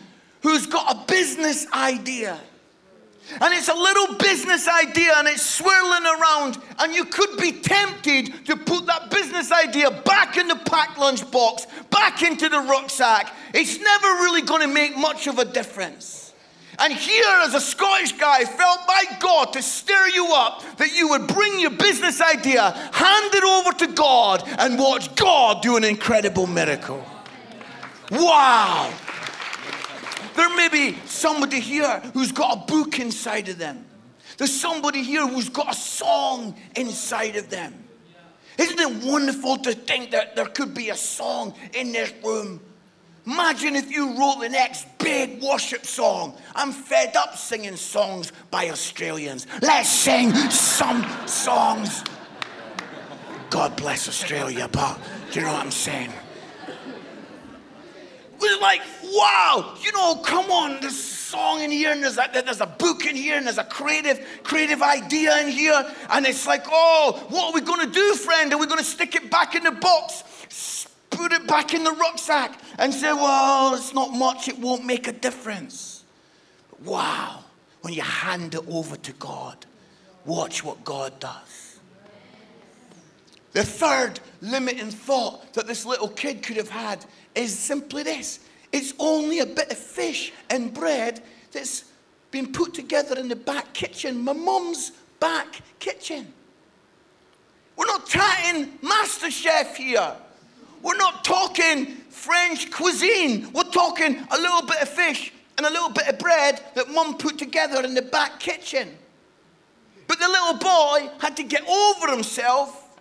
who's 0.43 0.67
got 0.67 0.97
a 0.97 1.13
business 1.13 1.67
idea. 1.73 2.39
And 3.41 3.55
it's 3.55 3.69
a 3.69 3.75
little 3.75 4.17
business 4.17 4.67
idea 4.69 5.13
and 5.17 5.29
it's 5.29 5.45
swirling 5.45 6.05
around, 6.05 6.59
and 6.79 6.95
you 6.95 7.05
could 7.05 7.37
be 7.39 7.53
tempted 7.53 8.47
to 8.47 8.57
put 8.57 8.87
that 8.87 9.11
business 9.11 9.53
idea 9.53 9.91
back 9.91 10.37
in 10.37 10.49
the 10.49 10.57
packed 10.57 10.99
lunch 10.99 11.29
box, 11.31 11.67
back 11.91 12.23
into 12.23 12.49
the 12.49 12.61
rucksack. 12.61 13.35
It's 13.55 13.79
never 13.79 14.07
really 14.23 14.43
going 14.43 14.63
to 14.63 14.73
make 14.73 14.97
much 14.97 15.27
of 15.27 15.39
a 15.39 15.45
difference. 15.45 16.33
And 16.79 16.95
here, 16.95 17.27
as 17.43 17.53
a 17.53 17.61
Scottish 17.61 18.13
guy, 18.13 18.45
felt 18.45 18.87
by 18.87 19.03
God 19.21 19.53
to 19.53 19.63
stir 19.63 20.09
you 20.09 20.33
up 20.33 20.63
that 20.79 20.97
you 20.97 21.09
would 21.11 21.27
bring 21.27 21.61
your 21.61 21.73
business 21.73 22.23
idea, 22.23 22.71
hand 22.71 23.35
it 23.35 23.45
over 23.45 23.73
to 23.81 23.87
God, 23.89 24.43
and 24.59 24.79
watch 24.79 25.15
God 25.15 25.61
do 25.61 25.77
an 25.77 25.85
incredible 25.85 26.47
miracle. 26.47 27.05
Wow. 28.11 28.91
There 30.41 30.57
may 30.57 30.69
be 30.71 30.97
somebody 31.05 31.61
here 31.61 32.01
who's 32.15 32.33
got 32.33 32.57
a 32.57 32.73
book 32.73 32.99
inside 32.99 33.51
of 33.51 33.59
them. 33.59 33.85
There's 34.39 34.59
somebody 34.59 35.03
here 35.03 35.27
who's 35.27 35.51
got 35.51 35.71
a 35.71 35.75
song 35.77 36.55
inside 36.75 37.37
of 37.37 37.51
them. 37.51 37.85
Isn't 38.57 38.81
it 38.81 39.05
wonderful 39.05 39.59
to 39.59 39.75
think 39.75 40.13
that 40.13 40.37
there 40.37 40.47
could 40.47 40.73
be 40.73 40.89
a 40.89 40.97
song 40.97 41.55
in 41.75 41.93
this 41.93 42.13
room 42.25 42.61
Imagine 43.27 43.77
if 43.77 43.91
you 43.91 44.19
wrote 44.19 44.41
the 44.41 44.49
next 44.49 44.87
big 44.99 45.43
worship 45.43 45.85
song. 45.85 46.37
I'm 46.55 46.73
fed 46.73 47.17
up 47.17 47.37
singing 47.37 47.77
songs 47.77 48.33
by 48.51 48.71
Australians. 48.71 49.47
Let's 49.61 49.91
sing 49.91 50.33
some 50.51 51.07
songs. 51.27 52.03
God 53.51 53.77
bless 53.77 54.09
Australia, 54.09 54.69
but 54.73 54.99
do 55.31 55.41
you 55.41 55.47
know 55.47 55.53
what 55.53 55.65
I'm 55.65 55.71
saying? 55.71 56.11
It 56.67 58.41
was 58.41 58.61
like, 58.63 58.81
wow, 59.13 59.77
you 59.83 59.93
know, 59.93 60.17
come 60.17 60.51
on, 60.51 60.81
there's 60.81 60.95
a 60.95 60.97
song 60.97 61.61
in 61.61 61.71
here, 61.71 61.93
and 61.93 62.03
there's 62.03 62.19
a, 62.19 62.29
there's 62.33 62.61
a 62.61 62.67
book 62.67 63.07
in 63.07 63.17
here, 63.17 63.37
and 63.37 63.47
there's 63.47 63.59
a 63.59 63.65
creative, 63.65 64.27
creative 64.43 64.83
idea 64.83 65.41
in 65.41 65.49
here. 65.49 65.85
And 66.11 66.27
it's 66.27 66.47
like, 66.47 66.65
oh, 66.67 67.27
what 67.29 67.51
are 67.51 67.55
we 67.55 67.61
going 67.61 67.87
to 67.87 67.93
do, 67.93 68.15
friend? 68.15 68.53
Are 68.53 68.59
we 68.59 68.67
going 68.67 68.79
to 68.79 68.85
stick 68.85 69.15
it 69.15 69.31
back 69.31 69.55
in 69.55 69.65
the 69.65 69.73
box? 69.73 70.25
put 71.11 71.33
it 71.33 71.47
back 71.47 71.75
in 71.75 71.85
the 71.85 71.93
rucksack 71.93 72.59
and 72.79 72.95
say, 72.95 73.13
well, 73.13 73.75
it's 73.75 73.93
not 73.93 74.13
much, 74.13 74.49
it 74.49 74.59
won't 74.59 74.87
make 74.87 75.07
a 75.07 75.13
difference. 75.13 76.05
Wow, 76.85 77.45
when 77.83 77.93
you 77.93 78.03
hand 78.03 78.55
it 78.55 78.65
over 78.69 78.97
to 78.97 79.13
God, 79.15 79.67
watch 80.25 80.65
what 80.65 80.83
God 80.85 81.19
does. 81.21 81.79
The 83.53 83.65
third 83.65 84.21
limiting 84.41 84.91
thought 84.91 85.53
that 85.55 85.67
this 85.67 85.85
little 85.85 86.09
kid 86.09 86.43
could 86.43 86.57
have 86.57 86.71
had 86.71 87.05
is 87.35 87.59
simply 87.59 88.03
this 88.03 88.41
it's 88.73 88.95
only 88.99 89.41
a 89.41 89.47
bit 89.47 89.71
of 89.71 89.79
fish 89.79 90.33
and 90.49 90.73
bread 90.73 91.23
that's 91.53 91.85
been 92.31 92.53
put 92.53 92.75
together 92.75 93.19
in 93.19 93.29
the 93.29 93.37
back 93.37 93.73
kitchen, 93.73 94.23
my 94.23 94.33
mum's 94.33 94.93
back 95.19 95.61
kitchen. 95.79 96.33
We're 97.77 97.87
not 97.87 98.07
chatting 98.07 98.73
Master 98.83 99.31
Chef 99.31 99.77
here. 99.77 100.13
We're 100.83 100.97
not 100.97 101.25
talking 101.25 101.87
French 102.11 102.71
cuisine. 102.71 103.51
We're 103.53 103.65
talking 103.65 104.17
a 104.31 104.37
little 104.37 104.63
bit 104.63 104.83
of 104.83 104.89
fish 104.89 105.33
and 105.59 105.67
a 105.67 105.71
little 105.71 105.91
bit 105.91 106.09
of 106.09 106.19
bread 106.19 106.63
that 106.75 106.91
mum 106.91 107.17
put 107.17 107.39
together 107.39 107.83
in 107.83 107.95
the 107.95 108.03
back 108.03 108.39
kitchen. 108.41 108.97
But 110.07 110.19
the 110.19 110.29
little 110.29 110.55
boy 110.55 111.11
had 111.21 111.37
to 111.37 111.43
get 111.43 111.67
over 111.69 112.11
himself 112.11 112.99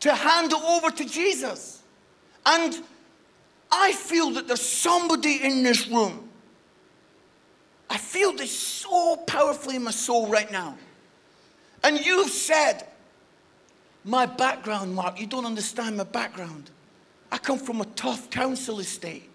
to 0.00 0.14
hand 0.14 0.52
it 0.52 0.62
over 0.62 0.90
to 0.90 1.04
Jesus. 1.04 1.82
And 2.44 2.82
I 3.72 3.92
feel 3.92 4.30
that 4.32 4.46
there's 4.46 4.60
somebody 4.60 5.42
in 5.42 5.62
this 5.62 5.88
room. 5.88 6.28
I 7.88 7.96
feel 7.96 8.32
this 8.32 8.56
so 8.56 9.16
powerfully 9.26 9.76
in 9.76 9.84
my 9.84 9.90
soul 9.90 10.28
right 10.28 10.50
now. 10.52 10.76
And 11.82 12.04
you've 12.04 12.30
said, 12.30 12.86
My 14.04 14.26
background, 14.26 14.94
Mark, 14.94 15.18
you 15.18 15.26
don't 15.26 15.46
understand 15.46 15.96
my 15.96 16.04
background. 16.04 16.70
I 17.30 17.38
come 17.38 17.58
from 17.58 17.80
a 17.80 17.86
tough 17.86 18.30
council 18.30 18.78
estate. 18.78 19.28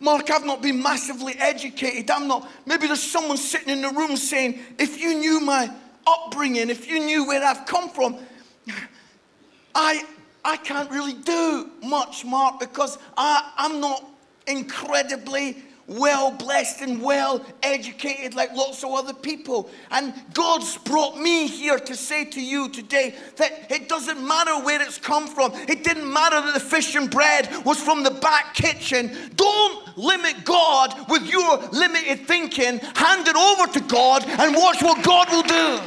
Mark, 0.00 0.30
I've 0.32 0.44
not 0.44 0.60
been 0.60 0.82
massively 0.82 1.34
educated. 1.38 2.10
I'm 2.10 2.26
not. 2.26 2.50
Maybe 2.66 2.88
there's 2.88 3.02
someone 3.02 3.36
sitting 3.36 3.68
in 3.68 3.82
the 3.82 3.90
room 3.90 4.16
saying, 4.16 4.58
if 4.76 5.00
you 5.00 5.14
knew 5.14 5.38
my 5.38 5.70
upbringing, 6.04 6.68
if 6.68 6.88
you 6.88 6.98
knew 6.98 7.24
where 7.24 7.44
I've 7.44 7.64
come 7.66 7.88
from, 7.88 8.18
I, 9.74 10.04
I 10.44 10.56
can't 10.56 10.90
really 10.90 11.14
do 11.14 11.70
much, 11.82 12.24
Mark, 12.24 12.58
because 12.58 12.98
I, 13.16 13.52
I'm 13.56 13.80
not 13.80 14.04
incredibly 14.46 15.56
well 15.86 16.30
blessed 16.30 16.80
and 16.80 17.02
well 17.02 17.44
educated 17.62 18.34
like 18.34 18.52
lots 18.54 18.82
of 18.84 18.90
other 18.90 19.14
people. 19.14 19.68
And 19.90 20.14
God's 20.32 20.78
brought 20.78 21.18
me 21.18 21.46
here 21.46 21.78
to 21.78 21.94
say 21.96 22.24
to 22.24 22.40
you 22.40 22.68
today 22.68 23.14
that 23.36 23.70
it 23.70 23.88
doesn't 23.88 24.26
matter 24.26 24.64
where 24.64 24.80
it's 24.80 24.98
come 24.98 25.26
from. 25.26 25.52
It 25.68 25.84
didn't 25.84 26.10
matter 26.10 26.40
that 26.40 26.54
the 26.54 26.60
fish 26.60 26.94
and 26.94 27.10
bread 27.10 27.48
was 27.64 27.80
from 27.80 28.02
the 28.02 28.10
back 28.10 28.54
kitchen. 28.54 29.10
Don't 29.34 29.98
limit 29.98 30.44
God 30.44 31.10
with 31.10 31.28
your 31.28 31.58
limited 31.72 32.26
thinking. 32.26 32.78
Hand 32.78 33.28
it 33.28 33.36
over 33.36 33.72
to 33.72 33.80
God 33.80 34.24
and 34.26 34.54
watch 34.54 34.82
what 34.82 35.02
God 35.04 35.30
will 35.30 35.42
do. 35.42 35.80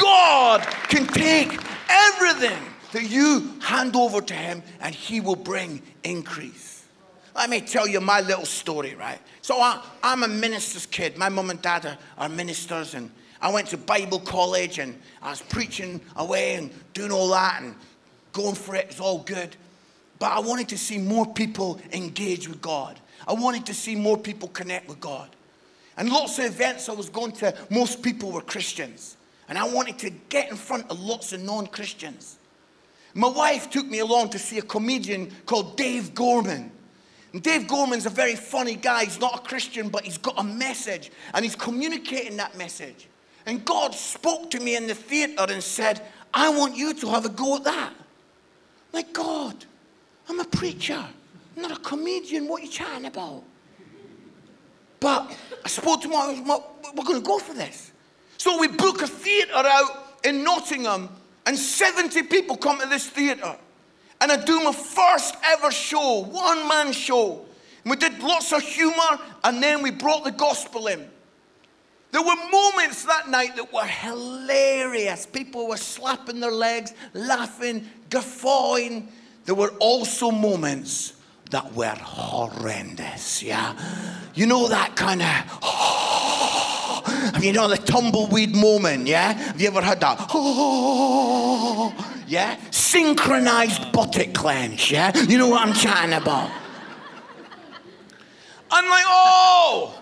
God 0.00 0.62
can 0.88 1.06
take 1.06 1.58
everything 1.88 2.58
that 2.92 3.10
you 3.10 3.54
hand 3.60 3.96
over 3.96 4.20
to 4.20 4.34
Him 4.34 4.62
and 4.80 4.94
He 4.94 5.20
will 5.20 5.36
bring 5.36 5.82
increase. 6.04 6.84
Let 7.34 7.48
me 7.50 7.60
tell 7.60 7.88
you 7.88 8.00
my 8.00 8.20
little 8.20 8.44
story, 8.44 8.94
right? 8.94 9.18
So 9.40 9.58
I, 9.58 9.82
am 10.02 10.22
a 10.22 10.28
minister's 10.28 10.86
kid. 10.86 11.16
My 11.16 11.28
mum 11.28 11.50
and 11.50 11.60
dad 11.60 11.86
are, 11.86 11.98
are 12.18 12.28
ministers, 12.28 12.94
and 12.94 13.10
I 13.40 13.50
went 13.50 13.68
to 13.68 13.76
Bible 13.76 14.20
college 14.20 14.78
and 14.78 14.98
I 15.20 15.30
was 15.30 15.42
preaching 15.42 16.00
away 16.16 16.54
and 16.54 16.70
doing 16.94 17.10
all 17.10 17.28
that 17.30 17.60
and 17.60 17.74
going 18.32 18.54
for 18.54 18.76
it. 18.76 18.86
It's 18.90 19.00
all 19.00 19.18
good. 19.18 19.56
But 20.20 20.30
I 20.30 20.38
wanted 20.38 20.68
to 20.68 20.78
see 20.78 20.98
more 20.98 21.26
people 21.26 21.80
engage 21.92 22.48
with 22.48 22.62
God. 22.62 23.00
I 23.26 23.32
wanted 23.32 23.66
to 23.66 23.74
see 23.74 23.96
more 23.96 24.16
people 24.16 24.48
connect 24.48 24.88
with 24.88 25.00
God. 25.00 25.28
And 25.96 26.08
lots 26.08 26.38
of 26.38 26.44
events 26.44 26.88
I 26.88 26.92
was 26.92 27.08
going 27.08 27.32
to, 27.32 27.54
most 27.68 28.02
people 28.02 28.30
were 28.30 28.40
Christians. 28.40 29.16
And 29.48 29.58
I 29.58 29.68
wanted 29.68 29.98
to 29.98 30.10
get 30.28 30.48
in 30.48 30.56
front 30.56 30.88
of 30.90 31.00
lots 31.00 31.32
of 31.32 31.42
non 31.42 31.66
Christians. 31.66 32.38
My 33.14 33.28
wife 33.28 33.70
took 33.70 33.86
me 33.86 33.98
along 33.98 34.30
to 34.30 34.38
see 34.38 34.58
a 34.58 34.62
comedian 34.62 35.30
called 35.46 35.76
Dave 35.76 36.14
Gorman. 36.14 36.70
And 37.32 37.42
Dave 37.42 37.66
Gorman's 37.66 38.06
a 38.06 38.10
very 38.10 38.36
funny 38.36 38.74
guy. 38.74 39.04
He's 39.04 39.20
not 39.20 39.40
a 39.40 39.48
Christian, 39.48 39.88
but 39.88 40.04
he's 40.04 40.18
got 40.18 40.38
a 40.38 40.42
message 40.42 41.10
and 41.34 41.44
he's 41.44 41.56
communicating 41.56 42.36
that 42.38 42.56
message. 42.56 43.08
And 43.46 43.64
God 43.64 43.94
spoke 43.94 44.50
to 44.52 44.60
me 44.60 44.76
in 44.76 44.86
the 44.86 44.94
theater 44.94 45.46
and 45.48 45.62
said, 45.62 46.02
I 46.32 46.50
want 46.50 46.76
you 46.76 46.94
to 46.94 47.08
have 47.08 47.24
a 47.24 47.28
go 47.28 47.56
at 47.56 47.64
that. 47.64 47.92
Like, 48.92 49.12
God, 49.12 49.64
I'm 50.28 50.40
a 50.40 50.44
preacher, 50.44 51.04
I'm 51.56 51.62
not 51.62 51.72
a 51.72 51.80
comedian. 51.80 52.46
What 52.46 52.62
are 52.62 52.64
you 52.66 52.70
chatting 52.70 53.06
about? 53.06 53.42
But 55.00 55.36
I 55.64 55.68
spoke 55.68 56.02
to 56.02 56.08
him, 56.08 56.46
we're 56.46 57.04
going 57.04 57.20
to 57.20 57.26
go 57.26 57.38
for 57.38 57.54
this. 57.54 57.90
So 58.38 58.58
we 58.58 58.68
book 58.68 59.02
a 59.02 59.06
theater 59.06 59.52
out 59.54 60.18
in 60.24 60.44
Nottingham, 60.44 61.08
and 61.46 61.58
70 61.58 62.22
people 62.24 62.56
come 62.56 62.80
to 62.80 62.86
this 62.86 63.06
theater 63.06 63.56
and 64.22 64.30
I 64.30 64.36
do 64.36 64.62
my 64.62 64.72
first 64.72 65.34
ever 65.44 65.72
show, 65.72 66.20
one 66.20 66.68
man 66.68 66.92
show. 66.92 67.44
And 67.82 67.90
we 67.90 67.96
did 67.96 68.22
lots 68.22 68.52
of 68.52 68.62
humor, 68.62 69.18
and 69.42 69.60
then 69.60 69.82
we 69.82 69.90
brought 69.90 70.22
the 70.22 70.30
gospel 70.30 70.86
in. 70.86 71.10
There 72.12 72.22
were 72.22 72.36
moments 72.52 73.04
that 73.04 73.28
night 73.28 73.56
that 73.56 73.72
were 73.72 73.82
hilarious. 73.84 75.26
People 75.26 75.66
were 75.66 75.76
slapping 75.76 76.38
their 76.38 76.52
legs, 76.52 76.94
laughing, 77.14 77.88
guffawing. 78.10 79.08
There 79.44 79.56
were 79.56 79.72
also 79.80 80.30
moments 80.30 81.14
that 81.50 81.72
were 81.74 81.96
horrendous, 81.96 83.42
yeah? 83.42 83.74
You 84.36 84.46
know 84.46 84.68
that 84.68 84.94
kind 84.94 85.20
of, 85.20 85.28
Have 87.30 87.44
you 87.44 87.52
know 87.52 87.68
the 87.68 87.76
tumbleweed 87.76 88.54
moment, 88.54 89.06
yeah? 89.06 89.32
Have 89.32 89.60
you 89.60 89.68
ever 89.68 89.80
had 89.80 90.00
that? 90.00 90.26
Oh, 90.34 91.94
yeah? 92.26 92.58
Synchronized 92.70 93.92
buttock 93.92 94.32
clench, 94.34 94.90
yeah? 94.90 95.16
You 95.16 95.38
know 95.38 95.48
what 95.48 95.66
I'm 95.66 95.72
chatting 95.72 96.14
about. 96.14 96.50
I'm 98.70 98.88
like, 98.88 99.04
oh! 99.06 100.00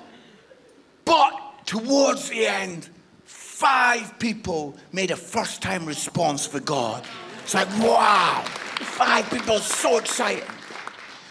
But 1.04 1.66
towards 1.66 2.30
the 2.30 2.46
end, 2.46 2.88
five 3.24 4.18
people 4.18 4.76
made 4.92 5.10
a 5.10 5.16
first 5.16 5.60
time 5.60 5.84
response 5.84 6.46
for 6.46 6.60
God. 6.60 7.04
It's 7.42 7.54
like, 7.54 7.68
wow! 7.80 8.44
Five 8.78 9.28
people, 9.28 9.58
so 9.58 9.98
excited. 9.98 10.44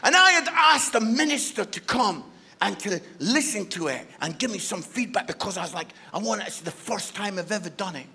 And 0.03 0.15
I 0.15 0.31
had 0.31 0.47
asked 0.51 0.95
a 0.95 0.99
minister 0.99 1.65
to 1.65 1.79
come 1.79 2.23
and 2.61 2.77
to 2.79 2.99
listen 3.19 3.65
to 3.67 3.87
it 3.87 4.05
and 4.21 4.37
give 4.37 4.51
me 4.51 4.59
some 4.59 4.81
feedback 4.81 5.27
because 5.27 5.57
I 5.57 5.61
was 5.61 5.73
like, 5.73 5.87
I 6.13 6.17
want 6.17 6.41
it. 6.41 6.47
It's 6.47 6.61
the 6.61 6.71
first 6.71 7.15
time 7.15 7.39
I've 7.39 7.51
ever 7.51 7.69
done 7.69 7.95
it. 7.95 8.07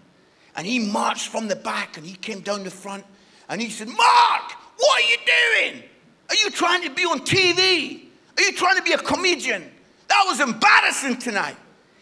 And 0.56 0.66
he 0.66 0.78
marched 0.78 1.28
from 1.28 1.48
the 1.48 1.56
back 1.56 1.96
and 1.96 2.06
he 2.06 2.14
came 2.14 2.40
down 2.40 2.62
the 2.62 2.70
front 2.70 3.04
and 3.48 3.60
he 3.60 3.70
said, 3.70 3.88
Mark, 3.88 4.52
what 4.76 5.02
are 5.02 5.08
you 5.08 5.16
doing? 5.72 5.82
Are 6.28 6.36
you 6.36 6.50
trying 6.50 6.82
to 6.82 6.90
be 6.90 7.04
on 7.04 7.20
TV? 7.20 8.04
Are 8.36 8.42
you 8.42 8.52
trying 8.52 8.76
to 8.76 8.82
be 8.82 8.92
a 8.92 8.98
comedian? 8.98 9.70
That 10.08 10.24
was 10.26 10.40
embarrassing 10.40 11.18
tonight. 11.18 11.56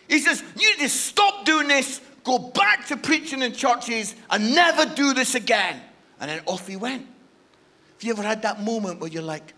He 0.09 0.19
says, 0.19 0.43
You 0.57 0.71
need 0.71 0.83
to 0.83 0.89
stop 0.89 1.45
doing 1.45 1.69
this, 1.69 2.01
go 2.25 2.39
back 2.39 2.87
to 2.89 2.97
preaching 2.97 3.43
in 3.43 3.53
churches, 3.53 4.15
and 4.31 4.55
never 4.55 4.87
do 4.95 5.15
this 5.15 5.35
again. 5.35 5.81
And 6.21 6.31
then 6.31 6.43
off 6.47 6.67
he 6.67 6.77
went. 6.77 7.03
Have 7.03 8.03
you 8.03 8.13
ever 8.13 8.23
had 8.23 8.43
that 8.43 8.61
moment 8.61 9.01
where 9.01 9.11
you're 9.11 9.23
like, 9.23 9.55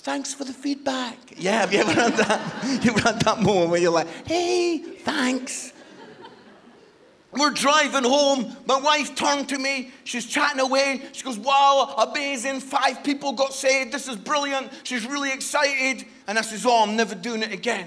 Thanks 0.00 0.32
for 0.32 0.44
the 0.44 0.52
feedback? 0.54 1.18
Yeah, 1.36 1.60
have 1.60 1.74
you 1.74 1.80
ever 1.80 1.92
had 1.92 2.14
that? 2.14 2.82
you 2.84 2.90
ever 2.92 3.00
had 3.00 3.20
that 3.20 3.42
moment 3.42 3.70
where 3.70 3.80
you're 3.80 3.92
like, 3.92 4.08
Hey, 4.26 4.78
thanks. 4.78 5.74
We're 7.32 7.50
driving 7.50 8.04
home. 8.04 8.56
My 8.66 8.80
wife 8.80 9.14
turned 9.14 9.50
to 9.50 9.58
me. 9.58 9.92
She's 10.04 10.24
chatting 10.24 10.58
away. 10.58 11.02
She 11.12 11.22
goes, 11.22 11.38
Wow, 11.38 11.94
amazing. 11.98 12.60
Five 12.60 13.04
people 13.04 13.34
got 13.34 13.52
saved. 13.52 13.92
This 13.92 14.08
is 14.08 14.16
brilliant. 14.16 14.72
She's 14.84 15.06
really 15.06 15.32
excited. 15.32 16.06
And 16.26 16.38
I 16.38 16.40
says, 16.40 16.64
Oh, 16.64 16.82
I'm 16.82 16.96
never 16.96 17.14
doing 17.14 17.42
it 17.42 17.52
again. 17.52 17.86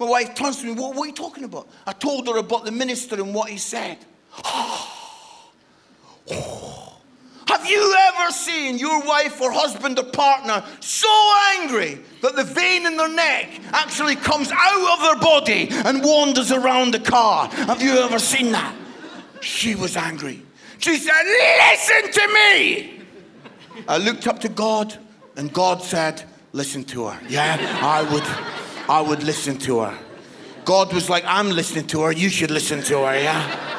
My 0.00 0.06
wife 0.06 0.34
turns 0.34 0.56
to 0.62 0.66
me, 0.66 0.72
What, 0.72 0.96
what 0.96 1.04
are 1.04 1.06
you 1.06 1.14
talking 1.14 1.44
about? 1.44 1.68
I 1.86 1.92
told 1.92 2.26
her 2.26 2.38
about 2.38 2.64
the 2.64 2.72
minister 2.72 3.14
and 3.14 3.32
what 3.32 3.50
he 3.50 3.58
said. 3.58 3.98
Oh. 6.26 6.83
Have 7.48 7.66
you 7.66 7.94
ever 8.08 8.30
seen 8.30 8.78
your 8.78 9.02
wife 9.02 9.40
or 9.40 9.52
husband 9.52 9.98
or 9.98 10.04
partner 10.04 10.64
so 10.80 11.08
angry 11.58 11.98
that 12.22 12.36
the 12.36 12.44
vein 12.44 12.86
in 12.86 12.96
their 12.96 13.08
neck 13.08 13.60
actually 13.72 14.16
comes 14.16 14.50
out 14.52 14.92
of 14.94 15.00
their 15.02 15.16
body 15.16 15.68
and 15.70 16.02
wanders 16.02 16.52
around 16.52 16.94
the 16.94 17.00
car? 17.00 17.48
Have 17.48 17.82
you 17.82 17.98
ever 17.98 18.18
seen 18.18 18.52
that? 18.52 18.74
She 19.40 19.74
was 19.74 19.96
angry. 19.96 20.42
She 20.78 20.96
said, 20.96 21.22
Listen 21.24 22.12
to 22.12 22.34
me. 22.34 23.00
I 23.88 23.98
looked 23.98 24.26
up 24.26 24.40
to 24.40 24.48
God, 24.48 24.96
and 25.36 25.52
God 25.52 25.82
said, 25.82 26.24
Listen 26.52 26.84
to 26.84 27.08
her. 27.08 27.20
Yeah, 27.28 27.56
I 27.82 28.02
would, 28.12 28.22
I 28.88 29.00
would 29.00 29.22
listen 29.22 29.58
to 29.58 29.80
her. 29.80 29.98
God 30.64 30.92
was 30.92 31.10
like, 31.10 31.24
I'm 31.26 31.50
listening 31.50 31.86
to 31.88 32.02
her. 32.02 32.12
You 32.12 32.28
should 32.28 32.50
listen 32.50 32.82
to 32.84 33.04
her. 33.04 33.18
Yeah. 33.18 33.73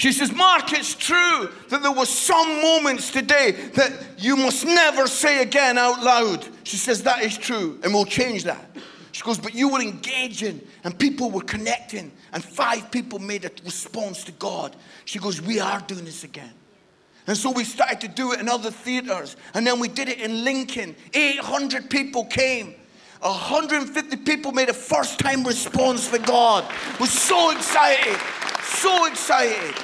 She 0.00 0.12
says, 0.12 0.32
Mark, 0.32 0.72
it's 0.72 0.94
true 0.94 1.50
that 1.68 1.82
there 1.82 1.92
were 1.92 2.06
some 2.06 2.62
moments 2.62 3.10
today 3.10 3.50
that 3.74 3.92
you 4.16 4.34
must 4.34 4.64
never 4.64 5.06
say 5.06 5.42
again 5.42 5.76
out 5.76 6.02
loud. 6.02 6.48
She 6.64 6.78
says, 6.78 7.02
that 7.02 7.22
is 7.22 7.36
true, 7.36 7.78
and 7.84 7.92
we'll 7.92 8.06
change 8.06 8.44
that. 8.44 8.64
She 9.12 9.22
goes, 9.22 9.36
but 9.36 9.54
you 9.54 9.68
were 9.68 9.82
engaging, 9.82 10.62
and 10.84 10.98
people 10.98 11.30
were 11.30 11.42
connecting, 11.42 12.12
and 12.32 12.42
five 12.42 12.90
people 12.90 13.18
made 13.18 13.44
a 13.44 13.50
response 13.62 14.24
to 14.24 14.32
God. 14.32 14.74
She 15.04 15.18
goes, 15.18 15.42
we 15.42 15.60
are 15.60 15.80
doing 15.80 16.06
this 16.06 16.24
again. 16.24 16.54
And 17.26 17.36
so 17.36 17.50
we 17.50 17.64
started 17.64 18.00
to 18.00 18.08
do 18.08 18.32
it 18.32 18.40
in 18.40 18.48
other 18.48 18.70
theaters, 18.70 19.36
and 19.52 19.66
then 19.66 19.80
we 19.80 19.88
did 19.88 20.08
it 20.08 20.18
in 20.18 20.44
Lincoln. 20.44 20.96
800 21.12 21.90
people 21.90 22.24
came. 22.24 22.74
150 23.20 24.16
people 24.18 24.52
made 24.52 24.68
a 24.68 24.74
first 24.74 25.18
time 25.18 25.44
response 25.44 26.08
for 26.08 26.18
God. 26.18 26.64
Was 26.98 27.12
so 27.12 27.50
excited, 27.50 28.18
so 28.62 29.06
excited. 29.06 29.74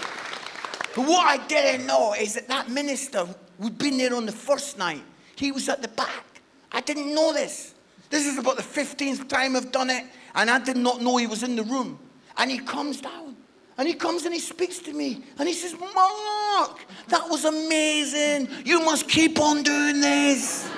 But 0.95 1.07
what 1.07 1.27
I 1.27 1.47
didn't 1.47 1.87
know 1.87 2.15
is 2.15 2.35
that 2.35 2.49
that 2.49 2.71
minister 2.71 3.27
who'd 3.61 3.77
been 3.77 3.99
there 3.99 4.15
on 4.15 4.25
the 4.25 4.33
first 4.33 4.79
night, 4.79 5.03
he 5.37 5.53
was 5.53 5.69
at 5.69 5.83
the 5.83 5.89
back. 5.89 6.25
I 6.73 6.81
didn't 6.81 7.15
know 7.15 7.33
this. 7.35 7.75
This 8.09 8.27
is 8.27 8.39
about 8.39 8.57
the 8.57 8.63
15th 8.63 9.29
time 9.29 9.57
I've 9.57 9.73
done 9.73 9.91
it, 9.91 10.05
and 10.35 10.51
I 10.51 10.59
did 10.59 10.77
not 10.77 11.03
know 11.03 11.17
he 11.17 11.27
was 11.27 11.43
in 11.43 11.57
the 11.57 11.65
room. 11.65 11.99
And 12.39 12.51
he 12.51 12.59
comes 12.59 13.01
down. 13.01 13.37
And 13.79 13.87
he 13.87 13.95
comes 13.95 14.25
and 14.25 14.33
he 14.33 14.41
speaks 14.41 14.79
to 14.81 14.93
me 14.95 15.23
and 15.39 15.47
he 15.47 15.53
says, 15.53 15.79
Mark, 15.79 16.81
that 17.09 17.29
was 17.29 17.45
amazing. 17.45 18.49
You 18.65 18.83
must 18.83 19.07
keep 19.07 19.39
on 19.39 19.63
doing 19.63 20.01
this. 20.01 20.71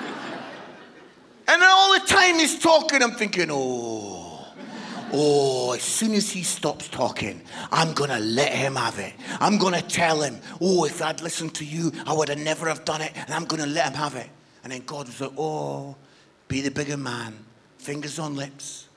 And 1.49 1.63
all 1.63 1.93
the 1.93 2.05
time 2.05 2.35
he's 2.35 2.59
talking, 2.59 3.01
I'm 3.01 3.11
thinking, 3.11 3.49
oh, 3.51 4.29
Oh, 5.11 5.71
as 5.73 5.81
soon 5.81 6.13
as 6.13 6.29
he 6.29 6.43
stops 6.43 6.87
talking, 6.87 7.41
I'm 7.71 7.93
going 7.93 8.11
to 8.11 8.19
let 8.19 8.53
him 8.53 8.75
have 8.75 8.99
it. 8.99 9.13
I'm 9.39 9.57
going 9.57 9.73
to 9.73 9.81
tell 9.81 10.21
him, 10.21 10.37
oh, 10.61 10.85
if 10.85 11.01
I'd 11.01 11.21
listened 11.21 11.55
to 11.55 11.65
you, 11.65 11.91
I 12.05 12.13
would 12.13 12.29
have 12.29 12.37
never 12.37 12.67
have 12.67 12.85
done 12.85 13.01
it, 13.01 13.11
and 13.15 13.33
I'm 13.33 13.45
going 13.45 13.61
to 13.61 13.67
let 13.67 13.87
him 13.87 13.93
have 13.93 14.15
it. 14.15 14.29
And 14.63 14.71
then 14.71 14.83
God 14.85 15.07
was 15.07 15.19
like, 15.19 15.31
oh, 15.37 15.95
be 16.47 16.61
the 16.61 16.71
bigger 16.71 16.97
man, 16.97 17.33
fingers 17.77 18.19
on 18.19 18.35
lips. 18.35 18.87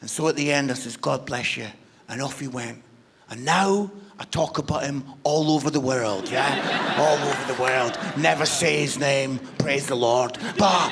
And 0.00 0.10
so 0.10 0.28
at 0.28 0.36
the 0.36 0.52
end, 0.52 0.70
I 0.70 0.74
says, 0.74 0.96
God 0.96 1.24
bless 1.24 1.56
you. 1.56 1.68
And 2.08 2.20
off 2.20 2.40
he 2.40 2.48
went. 2.48 2.82
And 3.30 3.44
now 3.44 3.90
I 4.18 4.24
talk 4.24 4.58
about 4.58 4.82
him 4.82 5.04
all 5.22 5.52
over 5.52 5.70
the 5.70 5.80
world, 5.80 6.28
yeah? 6.28 6.94
all 6.98 7.16
over 7.16 7.52
the 7.52 7.62
world. 7.62 7.98
Never 8.18 8.44
say 8.44 8.80
his 8.80 8.98
name, 8.98 9.38
praise 9.58 9.86
the 9.86 9.94
Lord. 9.94 10.36
But 10.58 10.90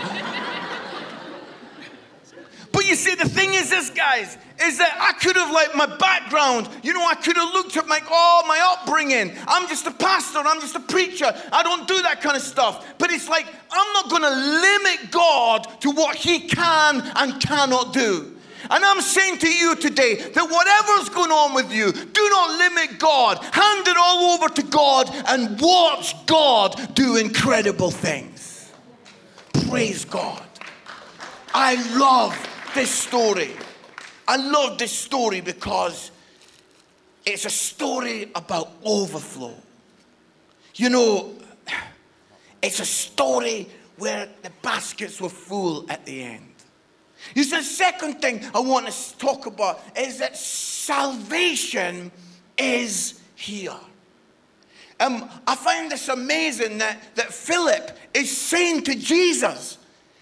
you 2.88 2.94
see, 2.94 3.14
the 3.14 3.28
thing 3.28 3.54
is 3.54 3.70
this, 3.70 3.90
guys, 3.90 4.36
is 4.60 4.78
that 4.78 4.96
I 4.98 5.12
could 5.12 5.36
have, 5.36 5.52
like, 5.52 5.74
my 5.74 5.86
background, 5.86 6.68
you 6.82 6.92
know, 6.92 7.04
I 7.06 7.14
could 7.14 7.36
have 7.36 7.52
looked 7.52 7.76
at 7.76 7.86
my, 7.86 8.00
oh, 8.08 8.44
my 8.48 8.58
upbringing. 8.72 9.32
I'm 9.46 9.68
just 9.68 9.86
a 9.86 9.90
pastor, 9.90 10.38
I'm 10.38 10.60
just 10.60 10.74
a 10.74 10.80
preacher. 10.80 11.32
I 11.52 11.62
don't 11.62 11.86
do 11.86 12.02
that 12.02 12.20
kind 12.20 12.36
of 12.36 12.42
stuff. 12.42 12.84
But 12.98 13.10
it's 13.10 13.28
like, 13.28 13.46
I'm 13.70 13.92
not 13.92 14.10
going 14.10 14.22
to 14.22 14.30
limit 14.30 15.10
God 15.12 15.80
to 15.82 15.90
what 15.90 16.16
He 16.16 16.40
can 16.40 17.02
and 17.16 17.40
cannot 17.40 17.92
do. 17.92 18.34
And 18.70 18.84
I'm 18.84 19.00
saying 19.00 19.38
to 19.38 19.48
you 19.48 19.76
today 19.76 20.16
that 20.16 20.44
whatever's 20.44 21.08
going 21.14 21.30
on 21.30 21.54
with 21.54 21.72
you, 21.72 21.92
do 21.92 22.28
not 22.30 22.58
limit 22.58 22.98
God. 22.98 23.38
Hand 23.38 23.86
it 23.86 23.96
all 23.96 24.34
over 24.34 24.48
to 24.48 24.62
God 24.62 25.08
and 25.28 25.58
watch 25.60 26.14
God 26.26 26.94
do 26.94 27.16
incredible 27.16 27.90
things. 27.90 28.70
Praise 29.68 30.04
God. 30.04 30.42
I 31.54 31.76
love 31.96 32.36
this 32.74 32.90
story. 32.90 33.50
I 34.26 34.36
love 34.36 34.78
this 34.78 34.92
story 34.92 35.40
because 35.40 36.10
it's 37.24 37.44
a 37.44 37.50
story 37.50 38.30
about 38.34 38.72
overflow. 38.84 39.54
You 40.74 40.90
know, 40.90 41.34
it's 42.62 42.80
a 42.80 42.84
story 42.84 43.68
where 43.96 44.28
the 44.42 44.50
baskets 44.62 45.20
were 45.20 45.28
full 45.28 45.90
at 45.90 46.04
the 46.06 46.22
end. 46.22 46.44
You 47.34 47.42
see, 47.42 47.56
the 47.56 47.62
second 47.62 48.20
thing 48.20 48.44
I 48.54 48.60
want 48.60 48.86
to 48.86 49.18
talk 49.18 49.46
about 49.46 49.80
is 49.96 50.18
that 50.18 50.36
salvation 50.36 52.12
is 52.56 53.20
here. 53.34 53.74
Um, 55.00 55.28
I 55.46 55.54
find 55.54 55.90
this 55.90 56.08
amazing 56.08 56.78
that, 56.78 57.14
that 57.16 57.32
Philip 57.32 57.96
is 58.14 58.36
saying 58.36 58.82
to 58.84 58.94
Jesus, 58.94 59.78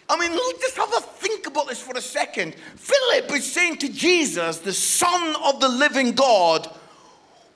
I 0.08 0.18
mean, 0.18 0.38
just 0.60 0.76
have 0.76 0.92
a 0.96 1.00
think 1.00 1.35
about 1.56 1.68
this 1.68 1.80
for 1.80 1.96
a 1.96 2.02
second. 2.02 2.54
Philip 2.54 3.32
is 3.32 3.50
saying 3.50 3.78
to 3.78 3.88
Jesus, 3.88 4.58
the 4.58 4.74
Son 4.74 5.34
of 5.42 5.58
the 5.58 5.68
living 5.68 6.12
God, 6.12 6.66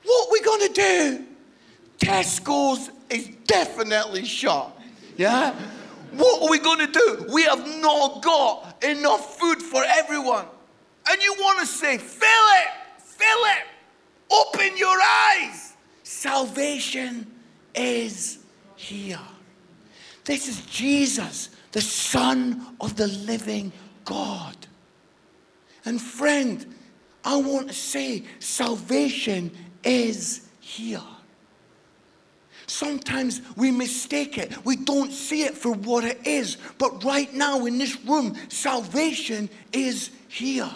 what 0.04 0.28
are 0.28 0.32
we 0.32 0.40
going 0.40 0.68
to 0.68 0.72
do? 0.72 1.24
Tesco's 1.98 2.90
is 3.10 3.28
definitely 3.46 4.24
shut. 4.24 4.74
Yeah? 5.18 5.54
What 6.12 6.42
are 6.42 6.50
we 6.50 6.58
going 6.58 6.78
to 6.78 6.90
do? 6.90 7.26
We 7.30 7.42
have 7.42 7.66
not 7.80 8.22
got 8.22 8.82
enough 8.82 9.38
food 9.38 9.60
for 9.60 9.84
everyone. 9.84 10.46
And 11.10 11.22
you 11.22 11.34
want 11.38 11.60
to 11.60 11.66
say, 11.66 11.98
Philip, 11.98 12.68
Philip, 12.98 13.66
open 14.30 14.78
your 14.78 14.98
eyes. 14.98 15.74
Salvation 16.04 17.26
is 17.74 18.38
here. 18.76 19.20
This 20.24 20.48
is 20.48 20.64
Jesus 20.66 21.50
the 21.72 21.80
Son 21.80 22.76
of 22.80 22.96
the 22.96 23.06
living 23.06 23.72
God. 24.04 24.56
And 25.84 26.00
friend, 26.00 26.74
I 27.24 27.36
want 27.36 27.68
to 27.68 27.74
say 27.74 28.24
salvation 28.38 29.50
is 29.84 30.48
here. 30.60 31.02
Sometimes 32.66 33.42
we 33.56 33.72
mistake 33.72 34.38
it. 34.38 34.64
We 34.64 34.76
don't 34.76 35.12
see 35.12 35.42
it 35.42 35.56
for 35.56 35.72
what 35.72 36.04
it 36.04 36.24
is. 36.24 36.56
But 36.78 37.02
right 37.02 37.32
now 37.34 37.66
in 37.66 37.78
this 37.78 38.00
room, 38.04 38.36
salvation 38.48 39.50
is 39.72 40.10
here. 40.28 40.70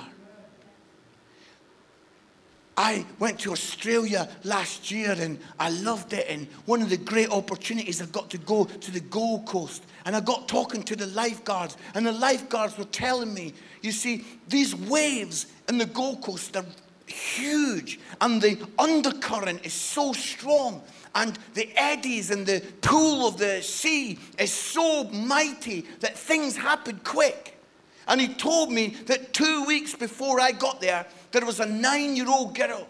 I 2.76 3.06
went 3.18 3.38
to 3.40 3.52
Australia 3.52 4.28
last 4.42 4.90
year 4.90 5.14
and 5.18 5.38
I 5.60 5.70
loved 5.70 6.12
it. 6.12 6.26
And 6.28 6.48
one 6.66 6.82
of 6.82 6.90
the 6.90 6.96
great 6.96 7.30
opportunities 7.30 8.02
I 8.02 8.06
got 8.06 8.30
to 8.30 8.38
go 8.38 8.64
to 8.64 8.90
the 8.90 9.00
Gold 9.00 9.46
Coast. 9.46 9.84
And 10.04 10.14
I 10.14 10.20
got 10.20 10.48
talking 10.48 10.82
to 10.82 10.96
the 10.96 11.06
lifeguards, 11.06 11.76
and 11.94 12.04
the 12.04 12.12
lifeguards 12.12 12.76
were 12.76 12.84
telling 12.84 13.32
me, 13.32 13.54
you 13.80 13.90
see, 13.90 14.24
these 14.48 14.74
waves 14.74 15.46
in 15.66 15.78
the 15.78 15.86
Gold 15.86 16.20
Coast 16.20 16.56
are 16.56 16.64
huge, 17.06 17.98
and 18.20 18.40
the 18.40 18.58
undercurrent 18.78 19.64
is 19.64 19.72
so 19.72 20.12
strong, 20.12 20.82
and 21.14 21.38
the 21.54 21.70
eddies 21.76 22.30
and 22.30 22.46
the 22.46 22.60
pool 22.82 23.26
of 23.26 23.38
the 23.38 23.62
sea 23.62 24.18
is 24.38 24.52
so 24.52 25.04
mighty 25.04 25.86
that 26.00 26.18
things 26.18 26.56
happen 26.56 27.00
quick. 27.02 27.58
And 28.06 28.20
he 28.20 28.28
told 28.28 28.70
me 28.70 28.88
that 29.06 29.32
two 29.32 29.64
weeks 29.64 29.94
before 29.94 30.38
I 30.38 30.52
got 30.52 30.80
there, 30.80 31.06
there 31.40 31.46
was 31.46 31.60
a 31.60 31.66
nine 31.66 32.16
year 32.16 32.28
old 32.28 32.54
girl 32.54 32.88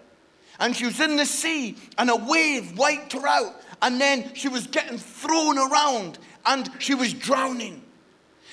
And 0.61 0.77
she 0.77 0.87
was 0.87 1.01
in 1.01 1.17
the 1.17 1.27
sea, 1.27 1.77
and 1.99 2.09
a 2.11 2.17
wave 2.17 2.79
wiped 2.79 3.13
her 3.13 3.27
out. 3.27 3.61
And 3.83 4.01
then 4.01 4.33
she 4.35 4.49
was 4.49 4.67
getting 4.67 4.99
thrown 4.99 5.59
around, 5.59 6.19
and 6.47 6.71
she 6.79 6.95
was 6.95 7.13
drowning. 7.13 7.83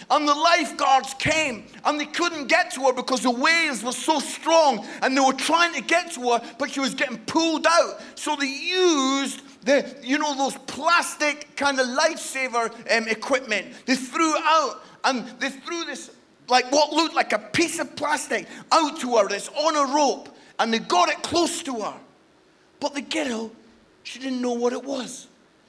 And 0.09 0.27
the 0.27 0.33
lifeguards 0.33 1.13
came 1.15 1.65
and 1.85 1.99
they 1.99 2.05
couldn't 2.05 2.47
get 2.47 2.71
to 2.71 2.81
her 2.85 2.93
because 2.93 3.21
the 3.21 3.31
waves 3.31 3.83
were 3.83 3.91
so 3.91 4.19
strong 4.19 4.85
and 5.01 5.15
they 5.15 5.21
were 5.21 5.33
trying 5.33 5.73
to 5.73 5.81
get 5.81 6.11
to 6.13 6.31
her, 6.31 6.41
but 6.57 6.71
she 6.71 6.79
was 6.79 6.95
getting 6.95 7.19
pulled 7.19 7.67
out. 7.67 8.01
So 8.15 8.35
they 8.35 8.47
used 8.47 9.41
the, 9.63 9.95
you 10.01 10.17
know, 10.17 10.35
those 10.35 10.57
plastic 10.65 11.55
kind 11.55 11.79
of 11.79 11.85
lifesaver 11.85 12.71
um, 12.97 13.07
equipment. 13.07 13.67
They 13.85 13.95
threw 13.95 14.33
out 14.39 14.81
and 15.03 15.27
they 15.39 15.49
threw 15.49 15.85
this, 15.85 16.11
like 16.51 16.71
what 16.71 16.91
looked 16.91 17.15
like 17.15 17.33
a 17.33 17.39
piece 17.39 17.79
of 17.79 17.95
plastic 17.95 18.45
out 18.71 18.99
to 18.99 19.15
her 19.17 19.27
that's 19.27 19.47
on 19.47 19.75
a 19.75 19.93
rope 19.95 20.29
and 20.59 20.71
they 20.71 20.79
got 20.79 21.09
it 21.09 21.23
close 21.23 21.63
to 21.63 21.79
her. 21.79 21.93
But 22.79 22.93
the 22.93 23.01
girl, 23.01 23.51
she 24.03 24.19
didn't 24.19 24.41
know 24.41 24.53
what 24.53 24.73
it 24.73 24.83
was. 24.83 25.27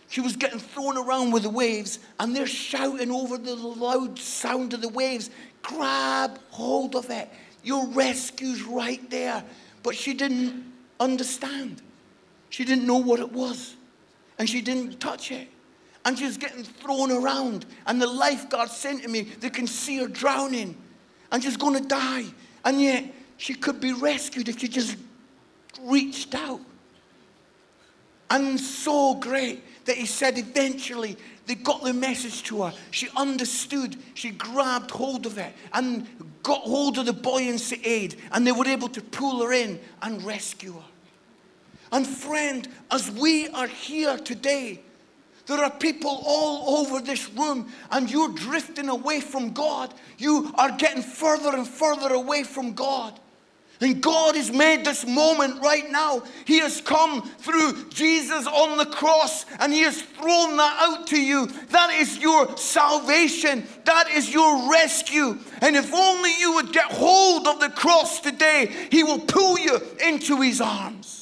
She 0.08 0.20
was 0.20 0.36
getting 0.36 0.58
thrown 0.58 0.98
around 0.98 1.30
with 1.30 1.44
the 1.44 1.48
waves, 1.48 1.98
and 2.20 2.36
they're 2.36 2.46
shouting 2.46 3.10
over 3.10 3.38
the 3.38 3.54
loud 3.54 4.18
sound 4.18 4.74
of 4.74 4.82
the 4.82 4.90
waves 4.90 5.30
grab 5.62 6.38
hold 6.50 6.96
of 6.96 7.08
it. 7.08 7.30
Your 7.62 7.86
rescue's 7.88 8.62
right 8.62 9.08
there. 9.08 9.42
But 9.82 9.94
she 9.94 10.12
didn't 10.12 10.70
understand. 11.00 11.80
She 12.50 12.64
didn't 12.64 12.86
know 12.86 12.98
what 12.98 13.20
it 13.20 13.32
was. 13.32 13.76
And 14.38 14.48
she 14.48 14.60
didn't 14.60 15.00
touch 15.00 15.30
it. 15.30 15.48
And 16.04 16.18
she 16.18 16.24
was 16.24 16.36
getting 16.36 16.64
thrown 16.64 17.12
around. 17.12 17.66
And 17.86 18.02
the 18.02 18.06
lifeguard 18.06 18.70
saying 18.70 19.00
to 19.00 19.08
me, 19.08 19.22
they 19.22 19.50
can 19.50 19.66
see 19.66 19.98
her 19.98 20.08
drowning. 20.08 20.76
And 21.30 21.42
she's 21.42 21.56
going 21.56 21.80
to 21.80 21.88
die. 21.88 22.24
And 22.64 22.80
yet, 22.80 23.04
she 23.36 23.54
could 23.54 23.80
be 23.80 23.92
rescued 23.92 24.48
if 24.48 24.58
she 24.58 24.68
just 24.68 24.96
reached 25.80 26.34
out. 26.34 26.60
And 28.30 28.58
so 28.58 29.14
great 29.14 29.62
that 29.84 29.96
he 29.96 30.06
said 30.06 30.38
eventually 30.38 31.16
they 31.46 31.54
got 31.54 31.82
the 31.82 31.92
message 31.92 32.42
to 32.44 32.62
her. 32.62 32.72
She 32.90 33.08
understood. 33.16 33.96
She 34.14 34.30
grabbed 34.30 34.90
hold 34.90 35.26
of 35.26 35.38
it 35.38 35.52
and 35.72 36.06
got 36.42 36.60
hold 36.60 36.98
of 36.98 37.06
the 37.06 37.12
buoyancy 37.12 37.80
aid, 37.84 38.16
and 38.32 38.46
they 38.46 38.52
were 38.52 38.66
able 38.66 38.88
to 38.88 39.00
pull 39.00 39.42
her 39.42 39.52
in 39.52 39.80
and 40.02 40.22
rescue 40.22 40.72
her. 40.72 40.84
And, 41.90 42.06
friend, 42.06 42.66
as 42.90 43.10
we 43.10 43.48
are 43.48 43.66
here 43.66 44.16
today, 44.16 44.80
there 45.46 45.58
are 45.58 45.70
people 45.70 46.22
all 46.24 46.78
over 46.78 47.00
this 47.00 47.28
room, 47.30 47.72
and 47.90 48.10
you're 48.10 48.32
drifting 48.32 48.88
away 48.88 49.20
from 49.20 49.52
God. 49.52 49.92
You 50.18 50.52
are 50.56 50.70
getting 50.76 51.02
further 51.02 51.56
and 51.56 51.66
further 51.66 52.14
away 52.14 52.44
from 52.44 52.74
God. 52.74 53.18
And 53.82 54.00
God 54.00 54.36
has 54.36 54.52
made 54.52 54.84
this 54.84 55.04
moment 55.04 55.60
right 55.60 55.90
now. 55.90 56.22
He 56.44 56.60
has 56.60 56.80
come 56.80 57.22
through 57.22 57.88
Jesus 57.90 58.46
on 58.46 58.78
the 58.78 58.86
cross 58.86 59.44
and 59.58 59.72
He 59.72 59.80
has 59.80 60.00
thrown 60.00 60.56
that 60.56 60.76
out 60.78 61.08
to 61.08 61.20
you. 61.20 61.46
That 61.70 61.90
is 61.94 62.16
your 62.18 62.56
salvation, 62.56 63.66
that 63.84 64.08
is 64.08 64.32
your 64.32 64.70
rescue. 64.70 65.36
And 65.60 65.74
if 65.74 65.92
only 65.92 66.30
you 66.38 66.54
would 66.54 66.72
get 66.72 66.92
hold 66.92 67.48
of 67.48 67.58
the 67.58 67.70
cross 67.70 68.20
today, 68.20 68.72
He 68.92 69.02
will 69.02 69.18
pull 69.18 69.58
you 69.58 69.80
into 70.06 70.40
His 70.40 70.60
arms. 70.60 71.21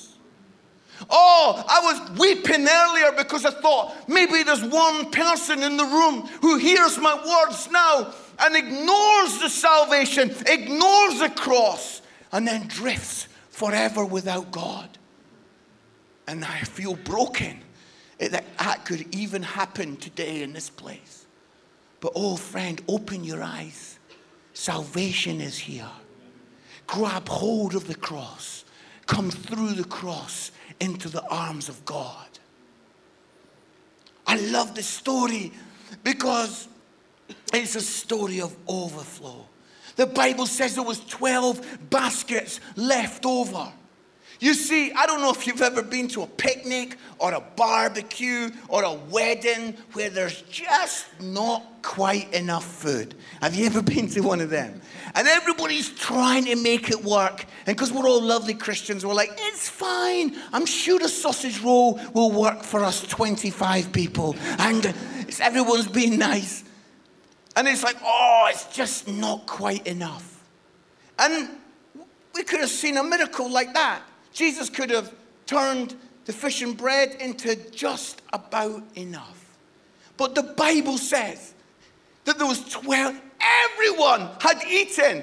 Oh, 1.11 1.65
I 1.69 1.81
was 1.81 2.19
weeping 2.19 2.67
earlier 2.69 3.13
because 3.17 3.45
I 3.45 3.51
thought 3.51 4.09
maybe 4.09 4.43
there's 4.43 4.63
one 4.65 5.11
person 5.11 5.63
in 5.63 5.77
the 5.77 5.85
room 5.85 6.29
who 6.41 6.57
hears 6.57 6.99
my 6.99 7.15
words 7.15 7.69
now 7.71 8.13
and 8.39 8.57
ignores 8.57 9.41
the 9.41 9.49
salvation, 9.49 10.31
ignores 10.47 11.19
the 11.19 11.33
cross 11.35 12.03
and 12.33 12.47
then 12.47 12.69
drifts 12.69 13.27
forever 13.51 14.05
without 14.05 14.51
God. 14.51 14.89
And 16.29 16.45
I 16.45 16.61
feel 16.61 16.95
broken 16.95 17.61
that 18.19 18.45
that 18.59 18.85
could 18.85 19.13
even 19.15 19.43
happen 19.43 19.97
today 19.97 20.43
in 20.43 20.53
this 20.53 20.71
place. 20.71 21.27
But 22.01 22.13
oh, 22.15 22.37
friend, 22.37 22.81
open 22.89 23.25
your 23.25 23.43
eyes. 23.43 23.99
Salvation 24.53 25.41
is 25.41 25.59
here. 25.59 25.91
Grab 26.87 27.29
hold 27.29 27.75
of 27.75 27.87
the 27.87 27.95
cross. 27.95 28.65
Come 29.07 29.31
through 29.31 29.73
the 29.73 29.85
cross 29.85 30.51
into 30.81 31.09
the 31.09 31.23
arms 31.29 31.69
of 31.69 31.85
God. 31.85 32.27
I 34.27 34.37
love 34.37 34.75
this 34.75 34.87
story 34.87 35.53
because 36.03 36.69
it's 37.53 37.77
a 37.77 37.81
story 37.81 38.41
of 38.41 38.57
overflow. 38.69 39.47
The 39.97 40.07
Bible 40.07 40.47
says 40.47 40.75
there 40.75 40.85
was 40.85 41.01
12 41.07 41.91
baskets 41.91 42.61
left 42.77 43.27
over. 43.27 43.73
You 44.41 44.55
see, 44.55 44.91
I 44.93 45.05
don't 45.05 45.21
know 45.21 45.31
if 45.31 45.47
you've 45.47 45.61
ever 45.61 45.83
been 45.83 46.09
to 46.09 46.23
a 46.23 46.27
picnic 46.27 46.97
or 47.19 47.35
a 47.35 47.41
barbecue 47.41 48.51
or 48.69 48.83
a 48.85 48.95
wedding 48.95 49.77
where 49.93 50.09
there's 50.09 50.41
just 50.43 51.07
not 51.21 51.63
quite 51.83 52.33
enough 52.33 52.65
food. 52.65 53.15
Have 53.43 53.55
you 53.55 53.67
ever 53.67 53.83
been 53.95 54.09
to 54.09 54.23
one 54.23 54.41
of 54.41 54.49
them? 54.49 54.81
And 55.15 55.29
everybody's 55.29 55.91
trying 55.91 56.47
to 56.47 56.57
make 56.57 56.91
it 56.91 57.05
work. 57.05 57.45
And 57.67 57.77
because 57.77 57.93
we're 57.93 58.09
all 58.09 58.23
lovely 58.23 58.55
Christians, 58.55 59.05
we're 59.05 59.13
like, 59.13 59.33
it's 59.37 59.69
fine. 59.69 60.35
I'm 60.55 60.65
sure 60.65 61.05
a 61.05 61.09
sausage 61.09 61.61
roll 61.61 62.01
will 62.15 62.33
work 62.33 62.63
for 62.63 62.83
us 62.83 63.03
25 63.03 63.93
people. 63.93 64.37
And 64.59 64.95
everyone's 65.39 65.89
being 65.89 66.19
nice. 66.19 66.65
And 67.57 67.69
it's 67.69 67.83
like, 67.83 67.97
oh, 68.03 68.49
it's 68.49 68.75
just 68.75 69.07
not 69.07 69.47
quite 69.47 69.87
enough. 69.87 70.43
And 71.19 71.51
we 72.35 72.43
could 72.43 72.61
have 72.61 72.71
seen 72.71 72.97
a 72.97 73.05
miracle 73.05 73.51
like 73.51 73.75
that. 73.75 74.03
Jesus 74.33 74.71
could 74.71 74.91
have 74.91 75.13
turned 75.47 75.97
the 76.25 76.33
fish 76.33 76.63
and 76.63 76.77
bread 76.77 77.17
into 77.21 77.57
just 77.71 78.23
about 78.33 78.83
enough. 78.95 79.59
But 80.17 80.35
the 80.35 80.43
Bible 80.43 80.99
says 80.99 81.55
that 82.25 82.39
there 82.39 82.47
was 82.47 82.63
12, 82.69 83.21
everyone 83.41 84.29
had 84.41 84.63
eaten, 84.69 85.23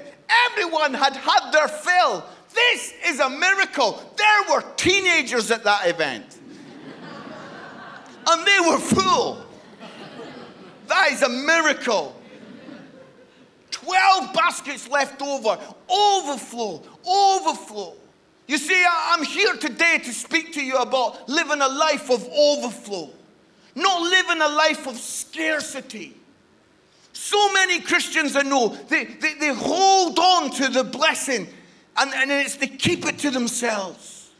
everyone 0.50 0.94
had 0.94 1.16
had 1.16 1.52
their 1.52 1.68
fill. 1.68 2.24
This 2.52 2.92
is 3.06 3.20
a 3.20 3.30
miracle. 3.30 4.02
There 4.16 4.54
were 4.54 4.62
teenagers 4.76 5.50
at 5.50 5.64
that 5.64 5.86
event, 5.86 6.38
and 8.26 8.46
they 8.46 8.58
were 8.60 8.78
full. 8.78 9.44
That 10.88 11.12
is 11.12 11.22
a 11.22 11.28
miracle. 11.28 12.14
12 13.70 14.34
baskets 14.34 14.88
left 14.88 15.22
over. 15.22 15.58
Overflow, 15.88 16.82
overflow. 17.06 17.94
You 18.48 18.56
see, 18.56 18.82
I'm 18.88 19.22
here 19.22 19.54
today 19.54 19.98
to 19.98 20.12
speak 20.12 20.54
to 20.54 20.64
you 20.64 20.78
about 20.78 21.28
living 21.28 21.60
a 21.60 21.68
life 21.68 22.10
of 22.10 22.26
overflow, 22.26 23.10
not 23.74 24.02
living 24.02 24.40
a 24.40 24.48
life 24.48 24.86
of 24.88 24.96
scarcity. 24.96 26.16
So 27.12 27.52
many 27.52 27.80
Christians 27.80 28.34
I 28.36 28.42
know, 28.42 28.68
they, 28.88 29.04
they, 29.04 29.34
they 29.34 29.52
hold 29.54 30.18
on 30.18 30.50
to 30.52 30.68
the 30.68 30.82
blessing 30.82 31.46
and, 31.98 32.14
and 32.14 32.30
it's 32.30 32.56
they 32.56 32.68
keep 32.68 33.04
it 33.04 33.18
to 33.18 33.30
themselves. 33.30 34.30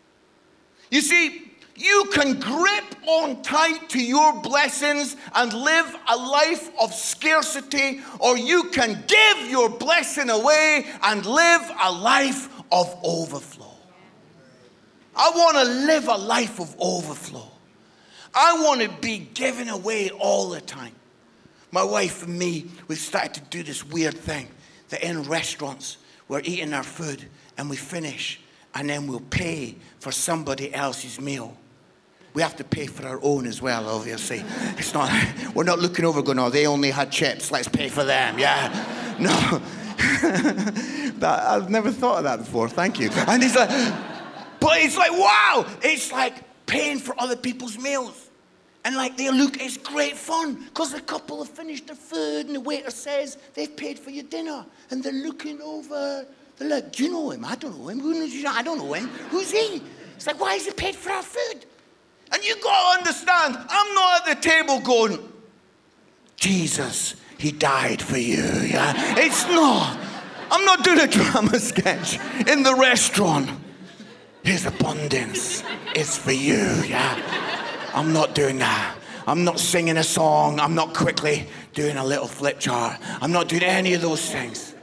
You 0.90 1.02
see, 1.02 1.52
you 1.76 2.08
can 2.12 2.40
grip 2.40 2.94
on 3.06 3.42
tight 3.42 3.90
to 3.90 4.02
your 4.02 4.40
blessings 4.40 5.16
and 5.34 5.52
live 5.52 5.96
a 6.08 6.16
life 6.16 6.70
of 6.80 6.94
scarcity, 6.94 8.00
or 8.20 8.38
you 8.38 8.64
can 8.70 9.04
give 9.06 9.50
your 9.50 9.68
blessing 9.68 10.30
away 10.30 10.86
and 11.02 11.24
live 11.26 11.70
a 11.82 11.92
life 11.92 12.48
of 12.72 12.98
overflow. 13.04 13.67
I 15.18 15.30
want 15.30 15.56
to 15.56 15.64
live 15.64 16.08
a 16.08 16.16
life 16.16 16.60
of 16.60 16.74
overflow. 16.78 17.50
I 18.34 18.62
want 18.62 18.80
to 18.82 18.88
be 19.00 19.28
giving 19.34 19.68
away 19.68 20.10
all 20.10 20.50
the 20.50 20.60
time. 20.60 20.92
My 21.70 21.82
wife 21.82 22.22
and 22.22 22.38
me, 22.38 22.66
we've 22.86 22.98
started 22.98 23.34
to 23.34 23.40
do 23.50 23.62
this 23.62 23.84
weird 23.84 24.16
thing 24.16 24.48
that 24.90 25.02
in 25.02 25.24
restaurants, 25.24 25.98
we're 26.28 26.40
eating 26.44 26.72
our 26.72 26.82
food 26.82 27.26
and 27.56 27.68
we 27.68 27.76
finish, 27.76 28.40
and 28.74 28.88
then 28.88 29.06
we'll 29.06 29.20
pay 29.20 29.76
for 29.98 30.12
somebody 30.12 30.72
else's 30.72 31.20
meal 31.20 31.56
we 32.38 32.42
have 32.42 32.54
to 32.54 32.62
pay 32.62 32.86
for 32.86 33.04
our 33.04 33.18
own 33.20 33.46
as 33.48 33.60
well, 33.60 33.88
obviously. 33.88 34.44
It's 34.76 34.94
not, 34.94 35.10
we're 35.54 35.64
not 35.64 35.80
looking 35.80 36.04
over 36.04 36.22
going, 36.22 36.38
oh, 36.38 36.50
they 36.50 36.68
only 36.68 36.92
had 36.92 37.10
chips, 37.10 37.50
let's 37.50 37.66
pay 37.66 37.88
for 37.88 38.04
them. 38.04 38.38
Yeah. 38.38 38.94
No. 39.18 39.30
that, 41.18 41.40
I've 41.48 41.70
never 41.70 41.90
thought 41.90 42.18
of 42.18 42.22
that 42.22 42.38
before, 42.38 42.68
thank 42.68 43.00
you. 43.00 43.10
And 43.26 43.42
it's 43.42 43.56
like, 43.56 43.68
but 44.60 44.78
it's 44.78 44.96
like, 44.96 45.12
wow, 45.12 45.66
it's 45.82 46.12
like 46.12 46.34
paying 46.66 46.98
for 46.98 47.14
other 47.18 47.36
people's 47.36 47.78
meals. 47.78 48.28
And 48.84 48.96
like 48.96 49.16
they 49.16 49.30
look, 49.30 49.60
it's 49.60 49.76
great 49.76 50.16
fun 50.16 50.54
because 50.54 50.92
the 50.92 51.00
couple 51.00 51.44
have 51.44 51.52
finished 51.52 51.88
their 51.88 51.96
food 51.96 52.46
and 52.46 52.54
the 52.54 52.60
waiter 52.60 52.90
says 52.90 53.36
they've 53.54 53.76
paid 53.76 53.98
for 53.98 54.10
your 54.10 54.24
dinner. 54.24 54.64
And 54.90 55.02
they're 55.02 55.12
looking 55.12 55.60
over. 55.60 56.26
They're 56.56 56.68
like, 56.68 56.92
do 56.92 57.04
you 57.04 57.10
know 57.10 57.30
him? 57.30 57.44
I 57.44 57.54
don't 57.56 57.78
know 57.78 57.88
him. 57.88 58.00
Who 58.00 58.14
knows 58.14 58.32
you? 58.32 58.46
I 58.46 58.62
don't 58.62 58.78
know 58.78 58.92
him. 58.92 59.08
Who's 59.30 59.50
he? 59.50 59.82
It's 60.16 60.26
like, 60.26 60.40
why 60.40 60.54
is 60.54 60.64
he 60.64 60.72
paid 60.72 60.96
for 60.96 61.10
our 61.10 61.22
food? 61.22 61.66
And 62.32 62.44
you 62.44 62.60
got 62.62 62.94
to 62.94 62.98
understand, 62.98 63.56
I'm 63.68 63.94
not 63.94 64.28
at 64.28 64.36
the 64.36 64.48
table 64.48 64.80
going, 64.80 65.18
Jesus, 66.36 67.14
he 67.36 67.52
died 67.52 68.00
for 68.00 68.18
you. 68.18 68.42
Yeah? 68.42 68.92
It's 69.18 69.44
not. 69.48 69.98
I'm 70.50 70.64
not 70.64 70.82
doing 70.82 71.00
a 71.00 71.06
drama 71.06 71.58
sketch 71.58 72.18
in 72.48 72.62
the 72.62 72.74
restaurant. 72.74 73.50
His 74.48 74.64
abundance 74.64 75.62
is 75.94 76.16
for 76.16 76.32
you, 76.32 76.82
yeah? 76.86 77.20
I'm 77.92 78.14
not 78.14 78.34
doing 78.34 78.56
that. 78.60 78.96
I'm 79.26 79.44
not 79.44 79.60
singing 79.60 79.98
a 79.98 80.02
song. 80.02 80.58
I'm 80.58 80.74
not 80.74 80.94
quickly 80.94 81.46
doing 81.74 81.98
a 81.98 82.02
little 82.02 82.26
flip 82.26 82.58
chart. 82.58 82.98
I'm 83.20 83.30
not 83.30 83.48
doing 83.48 83.62
any 83.62 83.92
of 83.92 84.00
those 84.00 84.32
things. 84.32 84.74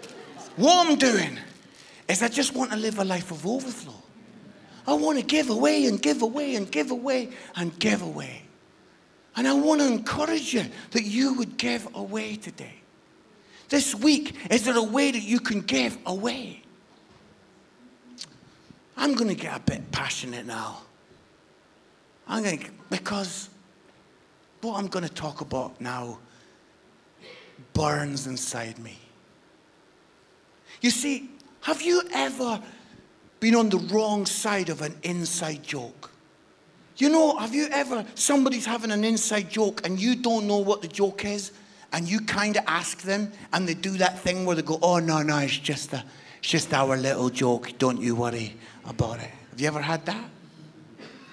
What 0.56 0.88
I'm 0.88 0.98
doing 0.98 1.40
is 2.08 2.22
I 2.22 2.28
just 2.28 2.54
want 2.54 2.74
to 2.74 2.78
live 2.78 3.00
a 3.00 3.04
life 3.04 3.32
of 3.32 3.44
overflow. 3.48 3.96
I 4.86 4.94
want 4.94 5.18
to 5.18 5.26
give 5.26 5.50
away 5.50 5.88
and 5.88 6.00
give 6.00 6.22
away 6.22 6.54
and 6.54 6.72
give 6.72 6.92
away 6.92 7.32
and 7.56 7.78
give 7.80 8.04
away. 8.04 8.44
And 9.36 9.48
I 9.48 9.54
want 9.54 9.82
to 9.82 9.88
encourage 9.88 10.54
you 10.54 10.66
that 10.92 11.06
you 11.06 11.34
would 11.34 11.58
give 11.58 11.88
away 11.96 12.36
today. 12.36 12.84
This 13.70 13.96
week, 13.96 14.36
is 14.52 14.64
there 14.64 14.78
a 14.78 14.84
way 14.84 15.10
that 15.10 15.24
you 15.24 15.40
can 15.40 15.62
give 15.62 15.98
away? 16.06 16.62
I'm 18.98 19.14
going 19.16 19.30
to 19.30 19.36
get 19.36 19.56
a 19.56 19.60
bit 19.60 19.92
passionate 19.92 20.46
now. 20.46 20.82
I'm 22.28 22.44
going 22.44 22.60
to, 22.60 22.72
because 22.90 23.50
what 24.62 24.80
I'm 24.80 24.88
going 24.88 25.06
to 25.06 25.14
talk 25.14 25.42
about 25.42 25.80
now 25.80 26.20
burns 27.74 28.26
inside 28.26 28.80
me. 28.80 28.98
You 30.82 30.90
see, 30.90 31.30
have 31.62 31.82
you 31.82 32.02
ever 32.14 32.62
been 33.40 33.56
on 33.56 33.70
the 33.70 33.78
wrong 33.78 34.26
side 34.26 34.70
of 34.70 34.82
an 34.82 34.96
inside 35.04 35.64
joke? 35.64 36.12
You 36.98 37.10
know, 37.10 37.38
have 37.38 37.54
you 37.54 37.68
ever, 37.72 38.06
somebody's 38.16 38.66
having 38.66 38.92
an 38.92 39.04
inside 39.04 39.50
joke 39.50 39.86
and 39.86 40.00
you 40.00 40.16
don't 40.16 40.48
know 40.48 40.60
what 40.60 40.82
the 40.82 40.88
joke 40.88 41.26
is, 41.26 41.52
and 41.92 42.08
you 42.10 42.22
kind 42.22 42.58
of 42.58 42.64
ask 42.68 43.02
them, 43.02 43.32
and 43.54 43.68
they 43.68 43.74
do 43.74 43.98
that 43.98 44.20
thing 44.20 44.46
where 44.46 44.56
they 44.56 44.62
go, 44.62 44.80
Oh, 44.82 45.00
no, 45.00 45.22
no, 45.22 45.38
it's 45.38 45.58
just, 45.58 45.94
a, 45.94 46.04
it's 46.40 46.50
just 46.50 46.74
our 46.74 46.98
little 46.98 47.30
joke. 47.30 47.72
Don't 47.78 48.02
you 48.02 48.16
worry 48.16 48.58
about 48.86 49.20
it. 49.20 49.32
Have 49.52 49.62
you 49.62 49.68
ever 49.68 49.82
had 49.82 50.06
that? 50.06 50.30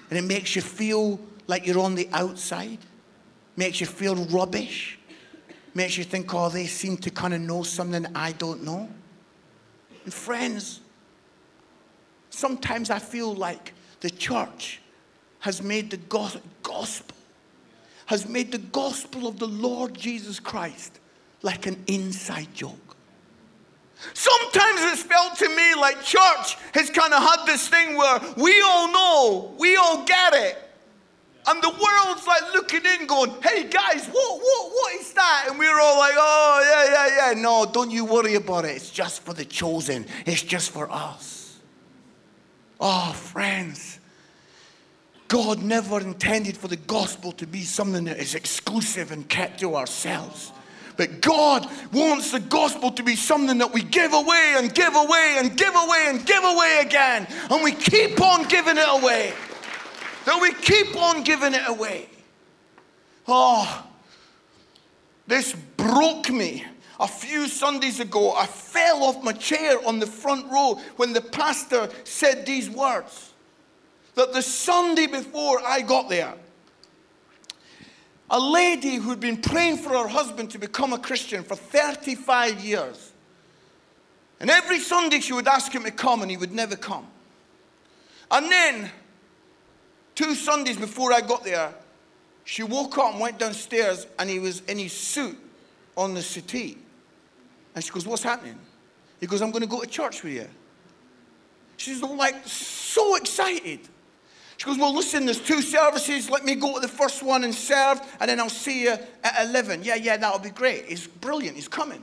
And 0.09 0.19
it 0.19 0.23
makes 0.23 0.55
you 0.55 0.61
feel 0.61 1.19
like 1.47 1.65
you're 1.65 1.79
on 1.79 1.95
the 1.95 2.07
outside, 2.13 2.79
makes 3.55 3.79
you 3.79 3.87
feel 3.87 4.15
rubbish, 4.25 4.99
makes 5.73 5.97
you 5.97 6.03
think, 6.03 6.33
Oh, 6.33 6.49
they 6.49 6.67
seem 6.67 6.97
to 6.97 7.09
kind 7.09 7.33
of 7.33 7.41
know 7.41 7.63
something 7.63 8.05
I 8.15 8.31
don't 8.33 8.63
know. 8.63 8.89
And 10.03 10.13
friends, 10.13 10.81
sometimes 12.29 12.89
I 12.89 12.99
feel 12.99 13.33
like 13.33 13.73
the 14.01 14.09
church 14.09 14.81
has 15.39 15.61
made 15.61 15.91
the 15.91 15.97
gospel, 16.63 17.15
has 18.05 18.27
made 18.27 18.51
the 18.51 18.57
gospel 18.57 19.27
of 19.27 19.39
the 19.39 19.47
Lord 19.47 19.93
Jesus 19.93 20.39
Christ 20.39 20.99
like 21.41 21.67
an 21.67 21.83
inside 21.87 22.53
joke. 22.53 22.92
Sometimes 24.13 24.81
it's 24.81 25.03
felt 25.03 25.37
to 25.37 25.49
me 25.49 25.75
like 25.75 26.03
church 26.03 26.57
has 26.73 26.89
kind 26.89 27.13
of 27.13 27.21
had 27.21 27.45
this 27.45 27.67
thing 27.67 27.95
where 27.95 28.19
we 28.37 28.61
all 28.61 28.91
know, 28.91 29.55
we 29.57 29.75
all 29.75 30.03
get 30.05 30.33
it. 30.33 30.57
And 31.45 31.61
the 31.61 31.69
world's 31.69 32.25
like 32.25 32.53
looking 32.53 32.85
in, 32.85 33.05
going, 33.05 33.31
hey 33.41 33.65
guys, 33.65 34.07
what, 34.07 34.39
what, 34.39 34.71
what 34.71 34.93
is 34.95 35.11
that? 35.13 35.47
And 35.49 35.59
we're 35.59 35.79
all 35.79 35.97
like, 35.97 36.13
oh, 36.15 36.85
yeah, 36.87 36.93
yeah, 36.93 37.33
yeah. 37.33 37.41
No, 37.41 37.65
don't 37.65 37.91
you 37.91 38.05
worry 38.05 38.35
about 38.35 38.65
it. 38.65 38.77
It's 38.77 38.89
just 38.89 39.23
for 39.23 39.33
the 39.33 39.43
chosen, 39.43 40.05
it's 40.25 40.41
just 40.41 40.71
for 40.71 40.89
us. 40.89 41.59
Oh, 42.79 43.11
friends, 43.13 43.99
God 45.27 45.61
never 45.61 45.99
intended 45.99 46.55
for 46.55 46.67
the 46.67 46.77
gospel 46.77 47.31
to 47.33 47.47
be 47.47 47.63
something 47.63 48.05
that 48.05 48.19
is 48.19 48.35
exclusive 48.35 49.11
and 49.11 49.27
kept 49.27 49.59
to 49.61 49.75
ourselves. 49.75 50.51
But 50.97 51.21
God 51.21 51.67
wants 51.91 52.31
the 52.31 52.39
gospel 52.39 52.91
to 52.91 53.03
be 53.03 53.15
something 53.15 53.57
that 53.57 53.73
we 53.73 53.81
give 53.81 54.13
away 54.13 54.55
and 54.57 54.73
give 54.73 54.95
away 54.95 55.35
and 55.37 55.55
give 55.57 55.73
away 55.75 56.05
and 56.07 56.25
give 56.25 56.43
away 56.43 56.77
again. 56.81 57.27
And 57.49 57.63
we 57.63 57.71
keep 57.71 58.21
on 58.21 58.47
giving 58.47 58.77
it 58.77 58.87
away. 58.87 59.33
That 60.25 60.41
we 60.41 60.53
keep 60.53 60.95
on 60.95 61.23
giving 61.23 61.53
it 61.53 61.67
away. 61.67 62.09
Oh, 63.27 63.85
this 65.27 65.53
broke 65.77 66.29
me. 66.29 66.65
A 66.99 67.07
few 67.07 67.47
Sundays 67.47 67.99
ago, 67.99 68.33
I 68.33 68.45
fell 68.45 69.03
off 69.03 69.23
my 69.23 69.33
chair 69.33 69.77
on 69.85 69.99
the 69.99 70.05
front 70.05 70.49
row 70.51 70.79
when 70.95 71.11
the 71.11 71.21
pastor 71.21 71.89
said 72.03 72.45
these 72.45 72.69
words 72.69 73.33
that 74.15 74.33
the 74.33 74.41
Sunday 74.41 75.07
before 75.07 75.59
I 75.65 75.81
got 75.81 76.09
there, 76.09 76.33
a 78.33 78.39
lady 78.39 78.95
who'd 78.95 79.19
been 79.19 79.37
praying 79.37 79.77
for 79.77 79.89
her 79.89 80.07
husband 80.07 80.49
to 80.49 80.57
become 80.57 80.91
a 80.91 80.97
Christian 80.97 81.43
for 81.43 81.55
35 81.55 82.59
years. 82.59 83.11
And 84.39 84.49
every 84.49 84.79
Sunday 84.79 85.19
she 85.19 85.33
would 85.33 85.47
ask 85.47 85.71
him 85.71 85.83
to 85.83 85.91
come 85.91 86.23
and 86.23 86.31
he 86.31 86.35
would 86.35 86.51
never 86.51 86.75
come. 86.75 87.05
And 88.31 88.51
then, 88.51 88.91
two 90.15 90.33
Sundays 90.33 90.77
before 90.77 91.13
I 91.13 91.21
got 91.21 91.43
there, 91.43 91.75
she 92.43 92.63
woke 92.63 92.97
up 92.97 93.11
and 93.11 93.21
went 93.21 93.37
downstairs 93.37 94.07
and 94.17 94.27
he 94.27 94.39
was 94.39 94.61
in 94.61 94.79
his 94.79 94.93
suit 94.93 95.37
on 95.95 96.15
the 96.15 96.23
settee. 96.23 96.79
And 97.75 97.83
she 97.83 97.91
goes, 97.91 98.07
What's 98.07 98.23
happening? 98.23 98.57
He 99.19 99.27
goes, 99.27 99.43
I'm 99.43 99.51
going 99.51 99.61
to 99.61 99.69
go 99.69 99.81
to 99.81 99.87
church 99.87 100.23
with 100.23 100.33
you. 100.33 100.49
She's 101.77 102.01
oh, 102.01 102.11
like 102.13 102.47
so 102.47 103.15
excited. 103.15 103.81
She 104.63 104.69
goes, 104.69 104.77
Well, 104.77 104.95
listen, 104.95 105.25
there's 105.25 105.41
two 105.41 105.61
services. 105.61 106.29
Let 106.29 106.45
me 106.45 106.55
go 106.55 106.75
to 106.75 106.79
the 106.79 106.87
first 106.87 107.21
one 107.21 107.43
and 107.43 107.53
serve, 107.53 107.99
and 108.21 108.29
then 108.29 108.39
I'll 108.39 108.47
see 108.47 108.83
you 108.83 108.95
at 109.21 109.49
11. 109.49 109.83
Yeah, 109.83 109.95
yeah, 109.95 110.15
that'll 110.15 110.39
be 110.39 110.51
great. 110.51 110.85
He's 110.85 111.05
brilliant. 111.05 111.57
He's 111.57 111.67
coming. 111.67 112.01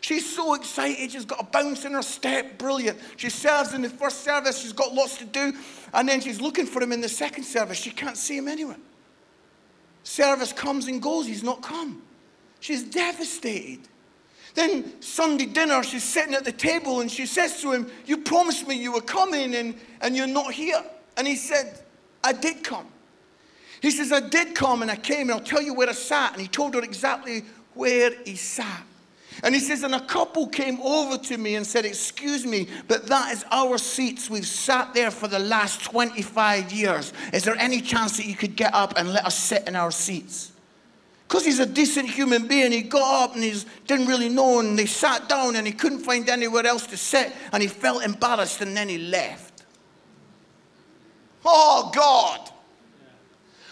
She's 0.00 0.34
so 0.34 0.54
excited. 0.54 1.12
She's 1.12 1.26
got 1.26 1.42
a 1.42 1.44
bounce 1.44 1.84
in 1.84 1.92
her 1.92 2.00
step. 2.00 2.56
Brilliant. 2.56 2.98
She 3.18 3.28
serves 3.28 3.74
in 3.74 3.82
the 3.82 3.90
first 3.90 4.24
service. 4.24 4.62
She's 4.62 4.72
got 4.72 4.94
lots 4.94 5.18
to 5.18 5.26
do. 5.26 5.52
And 5.92 6.08
then 6.08 6.22
she's 6.22 6.40
looking 6.40 6.64
for 6.64 6.80
him 6.82 6.92
in 6.92 7.02
the 7.02 7.08
second 7.08 7.44
service. 7.44 7.76
She 7.76 7.90
can't 7.90 8.16
see 8.16 8.38
him 8.38 8.48
anywhere. 8.48 8.78
Service 10.02 10.54
comes 10.54 10.86
and 10.86 11.02
goes. 11.02 11.26
He's 11.26 11.42
not 11.42 11.60
come. 11.60 12.00
She's 12.60 12.82
devastated. 12.82 13.80
Then 14.54 15.02
Sunday 15.02 15.44
dinner, 15.44 15.82
she's 15.82 16.04
sitting 16.04 16.32
at 16.32 16.46
the 16.46 16.52
table 16.52 17.02
and 17.02 17.10
she 17.10 17.26
says 17.26 17.60
to 17.60 17.72
him, 17.72 17.90
You 18.06 18.16
promised 18.16 18.66
me 18.66 18.76
you 18.76 18.90
were 18.90 19.02
coming 19.02 19.54
and, 19.54 19.74
and 20.00 20.16
you're 20.16 20.26
not 20.26 20.54
here. 20.54 20.82
And 21.18 21.26
he 21.26 21.36
said, 21.36 21.78
I 22.22 22.32
did 22.32 22.62
come. 22.62 22.86
He 23.80 23.90
says, 23.90 24.12
I 24.12 24.20
did 24.20 24.54
come 24.54 24.82
and 24.82 24.90
I 24.90 24.96
came 24.96 25.30
and 25.30 25.32
I'll 25.32 25.40
tell 25.40 25.62
you 25.62 25.74
where 25.74 25.88
I 25.88 25.92
sat. 25.92 26.32
And 26.32 26.40
he 26.40 26.48
told 26.48 26.74
her 26.74 26.82
exactly 26.82 27.44
where 27.74 28.12
he 28.24 28.36
sat. 28.36 28.84
And 29.42 29.54
he 29.54 29.60
says, 29.60 29.82
and 29.82 29.94
a 29.94 30.04
couple 30.04 30.48
came 30.48 30.80
over 30.82 31.16
to 31.16 31.38
me 31.38 31.54
and 31.54 31.66
said, 31.66 31.86
Excuse 31.86 32.44
me, 32.44 32.68
but 32.88 33.06
that 33.06 33.32
is 33.32 33.44
our 33.50 33.78
seats. 33.78 34.28
We've 34.28 34.46
sat 34.46 34.92
there 34.92 35.10
for 35.10 35.28
the 35.28 35.38
last 35.38 35.82
25 35.84 36.72
years. 36.72 37.12
Is 37.32 37.44
there 37.44 37.56
any 37.56 37.80
chance 37.80 38.18
that 38.18 38.26
you 38.26 38.34
could 38.34 38.54
get 38.54 38.74
up 38.74 38.94
and 38.98 39.12
let 39.12 39.24
us 39.24 39.38
sit 39.38 39.66
in 39.66 39.76
our 39.76 39.90
seats? 39.90 40.52
Because 41.26 41.44
he's 41.44 41.60
a 41.60 41.66
decent 41.66 42.10
human 42.10 42.48
being, 42.48 42.72
he 42.72 42.82
got 42.82 43.24
up 43.24 43.34
and 43.36 43.44
he 43.44 43.54
didn't 43.86 44.08
really 44.08 44.28
know, 44.28 44.58
and 44.58 44.76
they 44.76 44.86
sat 44.86 45.28
down 45.28 45.54
and 45.54 45.64
he 45.64 45.72
couldn't 45.72 46.00
find 46.00 46.28
anywhere 46.28 46.66
else 46.66 46.88
to 46.88 46.96
sit, 46.96 47.32
and 47.52 47.62
he 47.62 47.68
felt 47.68 48.02
embarrassed 48.02 48.60
and 48.60 48.76
then 48.76 48.88
he 48.88 48.98
left. 48.98 49.49
Oh, 51.44 51.90
God. 51.94 52.50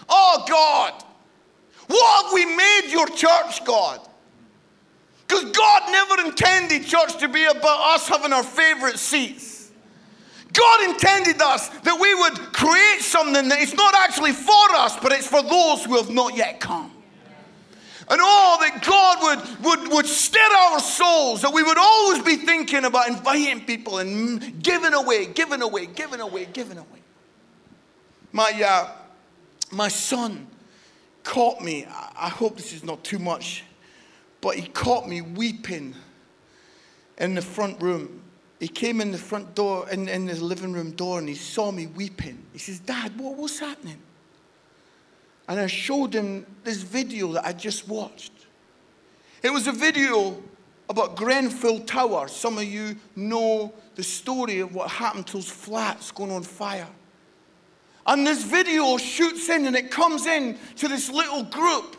Oh, 0.08 0.44
God. 0.48 1.04
What 1.86 2.24
have 2.24 2.32
we 2.32 2.44
made 2.44 2.90
your 2.90 3.06
church, 3.08 3.64
God? 3.64 4.00
Because 5.26 5.44
God 5.50 5.82
never 5.90 6.28
intended 6.28 6.86
church 6.86 7.18
to 7.18 7.28
be 7.28 7.44
about 7.44 7.94
us 7.94 8.08
having 8.08 8.32
our 8.32 8.42
favorite 8.42 8.98
seats. 8.98 9.70
God 10.52 10.90
intended 10.90 11.40
us 11.42 11.68
that 11.68 11.98
we 12.00 12.14
would 12.14 12.52
create 12.52 13.00
something 13.00 13.48
that 13.48 13.58
is 13.60 13.74
not 13.74 13.94
actually 13.94 14.32
for 14.32 14.74
us, 14.76 14.96
but 15.00 15.12
it's 15.12 15.26
for 15.26 15.42
those 15.42 15.84
who 15.84 15.96
have 15.96 16.10
not 16.10 16.36
yet 16.36 16.60
come. 16.60 16.90
And 18.10 18.20
oh, 18.22 18.56
that 18.60 18.82
God 18.82 19.18
would, 19.22 19.64
would, 19.64 19.92
would 19.92 20.06
stir 20.06 20.40
our 20.40 20.80
souls, 20.80 21.42
that 21.42 21.52
we 21.52 21.62
would 21.62 21.76
always 21.76 22.22
be 22.22 22.36
thinking 22.36 22.86
about 22.86 23.08
inviting 23.08 23.66
people 23.66 23.98
and 23.98 24.62
giving 24.62 24.94
away, 24.94 25.26
giving 25.26 25.60
away, 25.60 25.84
giving 25.86 26.20
away, 26.20 26.46
giving 26.46 26.78
away. 26.78 26.97
My, 28.32 28.52
uh, 28.62 28.90
my 29.70 29.88
son 29.88 30.46
caught 31.24 31.60
me. 31.60 31.86
I 31.86 32.28
hope 32.28 32.56
this 32.56 32.72
is 32.72 32.84
not 32.84 33.02
too 33.04 33.18
much, 33.18 33.64
but 34.40 34.56
he 34.56 34.68
caught 34.68 35.08
me 35.08 35.20
weeping 35.20 35.94
in 37.18 37.34
the 37.34 37.42
front 37.42 37.80
room. 37.82 38.22
He 38.60 38.68
came 38.68 39.00
in 39.00 39.12
the 39.12 39.18
front 39.18 39.54
door, 39.54 39.88
in, 39.90 40.08
in 40.08 40.26
the 40.26 40.34
living 40.34 40.72
room 40.72 40.90
door, 40.92 41.18
and 41.18 41.28
he 41.28 41.34
saw 41.34 41.70
me 41.70 41.86
weeping. 41.86 42.44
He 42.52 42.58
says, 42.58 42.80
Dad, 42.80 43.18
what, 43.18 43.36
what's 43.36 43.60
happening? 43.60 43.98
And 45.48 45.60
I 45.60 45.66
showed 45.66 46.12
him 46.12 46.44
this 46.64 46.82
video 46.82 47.32
that 47.32 47.46
I 47.46 47.52
just 47.52 47.88
watched. 47.88 48.32
It 49.42 49.50
was 49.50 49.66
a 49.66 49.72
video 49.72 50.42
about 50.90 51.16
Grenfell 51.16 51.80
Tower. 51.80 52.28
Some 52.28 52.58
of 52.58 52.64
you 52.64 52.96
know 53.14 53.72
the 53.94 54.02
story 54.02 54.60
of 54.60 54.74
what 54.74 54.90
happened 54.90 55.26
to 55.28 55.34
those 55.34 55.48
flats 55.48 56.10
going 56.10 56.30
on 56.30 56.42
fire. 56.42 56.88
And 58.08 58.26
this 58.26 58.42
video 58.42 58.96
shoots 58.96 59.50
in 59.50 59.66
and 59.66 59.76
it 59.76 59.90
comes 59.90 60.26
in 60.26 60.58
to 60.76 60.88
this 60.88 61.10
little 61.10 61.42
group. 61.42 61.94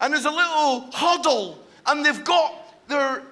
And 0.00 0.12
there's 0.12 0.24
a 0.24 0.30
little 0.30 0.90
huddle. 0.90 1.60
And 1.86 2.04
they've 2.04 2.24
got 2.24 2.54
their 2.88 3.22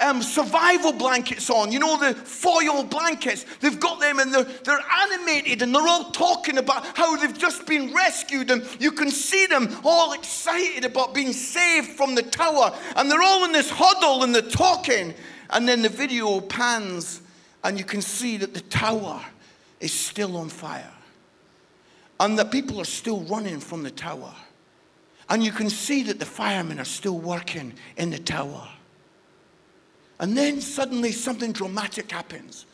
um, 0.00 0.22
survival 0.22 0.92
blankets 0.92 1.50
on, 1.50 1.70
you 1.70 1.80
know, 1.80 1.98
the 1.98 2.14
foil 2.14 2.82
blankets. 2.82 3.44
They've 3.60 3.78
got 3.78 4.00
them 4.00 4.20
and 4.20 4.32
they're, 4.32 4.44
they're 4.44 4.80
animated 5.02 5.60
and 5.60 5.74
they're 5.74 5.86
all 5.86 6.10
talking 6.12 6.56
about 6.56 6.96
how 6.96 7.14
they've 7.16 7.36
just 7.36 7.66
been 7.66 7.92
rescued. 7.92 8.50
And 8.50 8.66
you 8.80 8.92
can 8.92 9.10
see 9.10 9.44
them 9.44 9.68
all 9.84 10.14
excited 10.14 10.86
about 10.86 11.12
being 11.12 11.34
saved 11.34 11.88
from 11.88 12.14
the 12.14 12.22
tower. 12.22 12.74
And 12.96 13.10
they're 13.10 13.22
all 13.22 13.44
in 13.44 13.52
this 13.52 13.68
huddle 13.68 14.22
and 14.22 14.34
they're 14.34 14.40
talking. 14.40 15.12
And 15.50 15.68
then 15.68 15.82
the 15.82 15.90
video 15.90 16.40
pans 16.40 17.20
and 17.62 17.78
you 17.78 17.84
can 17.84 18.00
see 18.00 18.38
that 18.38 18.54
the 18.54 18.62
tower 18.62 19.22
is 19.78 19.92
still 19.92 20.38
on 20.38 20.48
fire. 20.48 20.93
And 22.20 22.38
the 22.38 22.44
people 22.44 22.80
are 22.80 22.86
still 22.86 23.20
running 23.22 23.60
from 23.60 23.82
the 23.82 23.90
tower. 23.90 24.32
And 25.28 25.42
you 25.42 25.52
can 25.52 25.70
see 25.70 26.02
that 26.04 26.18
the 26.18 26.26
firemen 26.26 26.78
are 26.78 26.84
still 26.84 27.18
working 27.18 27.74
in 27.96 28.10
the 28.10 28.18
tower. 28.18 28.68
And 30.20 30.36
then 30.36 30.60
suddenly 30.60 31.12
something 31.12 31.52
dramatic 31.52 32.10
happens. 32.10 32.66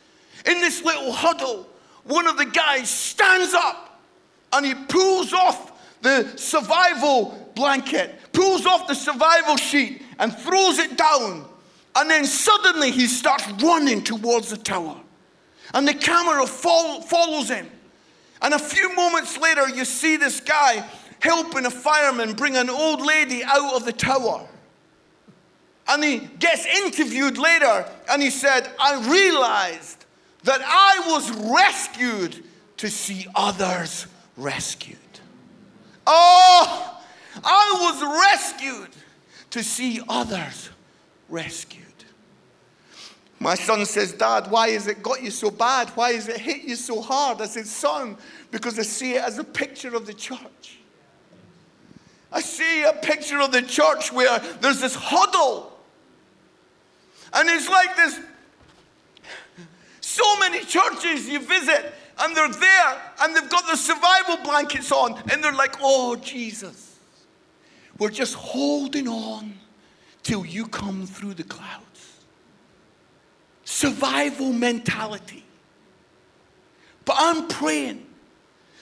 In 0.47 0.61
this 0.61 0.85
little 0.85 1.13
huddle, 1.13 1.69
one 2.05 2.27
of 2.27 2.37
the 2.37 2.47
guys 2.47 2.91
stands 2.91 3.55
up 3.55 4.01
and 4.53 4.67
he 4.67 4.75
pulls 4.75 5.33
off 5.33 5.73
the 6.03 6.37
survival 6.37 7.53
blanket, 7.55 8.15
pulls 8.33 8.67
off 8.67 8.89
the 8.89 8.95
survival 8.95 9.57
sheet, 9.57 10.03
and 10.19 10.37
throws 10.37 10.79
it 10.79 10.97
down. 10.97 11.47
And 11.97 12.11
then 12.11 12.25
suddenly 12.25 12.91
he 12.91 13.07
starts 13.07 13.49
running 13.63 14.03
towards 14.03 14.51
the 14.51 14.57
tower. 14.57 15.01
And 15.75 15.87
the 15.87 15.95
camera 15.95 16.47
follows 16.47 17.49
him. 17.49 17.69
And 18.43 18.55
a 18.55 18.59
few 18.59 18.95
moments 18.95 19.39
later, 19.39 19.69
you 19.69 19.85
see 19.85 20.17
this 20.17 20.41
guy 20.41 20.89
helping 21.21 21.67
a 21.67 21.71
fireman 21.71 22.33
bring 22.33 22.57
an 22.57 22.71
old 22.71 23.05
lady 23.05 23.45
out 23.45 23.75
of 23.75 23.85
the 23.85 23.93
tower. 23.93 24.47
And 25.89 26.05
he 26.05 26.19
gets 26.39 26.67
interviewed 26.67 27.37
later 27.37 27.87
and 28.11 28.23
he 28.23 28.31
said, 28.31 28.71
I 28.79 28.95
realized 29.11 30.05
that 30.45 30.61
I 30.65 31.03
was 31.07 31.31
rescued 31.53 32.45
to 32.79 32.89
see 32.89 33.27
others 33.35 34.07
rescued. 34.37 34.97
Oh, 36.07 37.03
I 37.45 37.77
was 37.81 38.33
rescued 38.33 38.91
to 39.51 39.63
see 39.63 40.01
others 40.09 40.71
rescued. 41.29 41.90
My 43.41 43.57
son 43.57 43.85
says, 43.87 44.13
Dad, 44.13 44.51
why 44.51 44.69
has 44.71 44.87
it 44.87 45.03
got 45.03 45.23
you 45.23 45.31
so 45.31 45.51
bad? 45.51 45.89
Why 45.91 46.13
has 46.13 46.29
it 46.29 46.37
hit 46.37 46.63
you 46.63 46.77
so 46.77 47.01
hard? 47.01 47.41
I 47.41 47.47
said, 47.47 47.67
Son, 47.67 48.17
because 48.51 48.79
I 48.79 48.83
see 48.83 49.15
it 49.15 49.25
as 49.25 49.39
a 49.39 49.45
picture 49.45 49.97
of 49.97 50.07
the 50.07 50.15
church. 50.15 50.79
I 52.31 52.41
see 52.43 52.83
a 52.83 52.93
picture 52.93 53.41
of 53.41 53.51
the 53.51 53.63
church 53.63 54.13
where 54.13 54.39
there's 54.61 54.81
this 54.81 54.95
huddle 54.95 55.71
and 57.33 57.49
it's 57.49 57.69
like 57.69 57.97
this 57.97 58.21
so 60.01 60.39
many 60.39 60.65
churches 60.65 61.29
you 61.29 61.39
visit, 61.39 61.95
and 62.19 62.37
they're 62.37 62.49
there, 62.49 63.03
and 63.23 63.37
they've 63.37 63.49
got 63.49 63.67
the 63.67 63.77
survival 63.77 64.39
blankets 64.43 64.91
on, 64.91 65.17
and 65.31 65.43
they're 65.43 65.53
like, 65.53 65.77
oh, 65.81 66.17
Jesus, 66.17 66.99
we're 67.99 68.11
just 68.11 68.35
holding 68.35 69.07
on 69.07 69.55
till 70.23 70.45
you 70.45 70.67
come 70.67 71.07
through 71.07 71.35
the 71.35 71.45
clouds. 71.45 71.90
Survival 73.71 74.53
mentality. 74.53 75.45
But 77.05 77.15
I'm 77.21 77.47
praying 77.47 78.05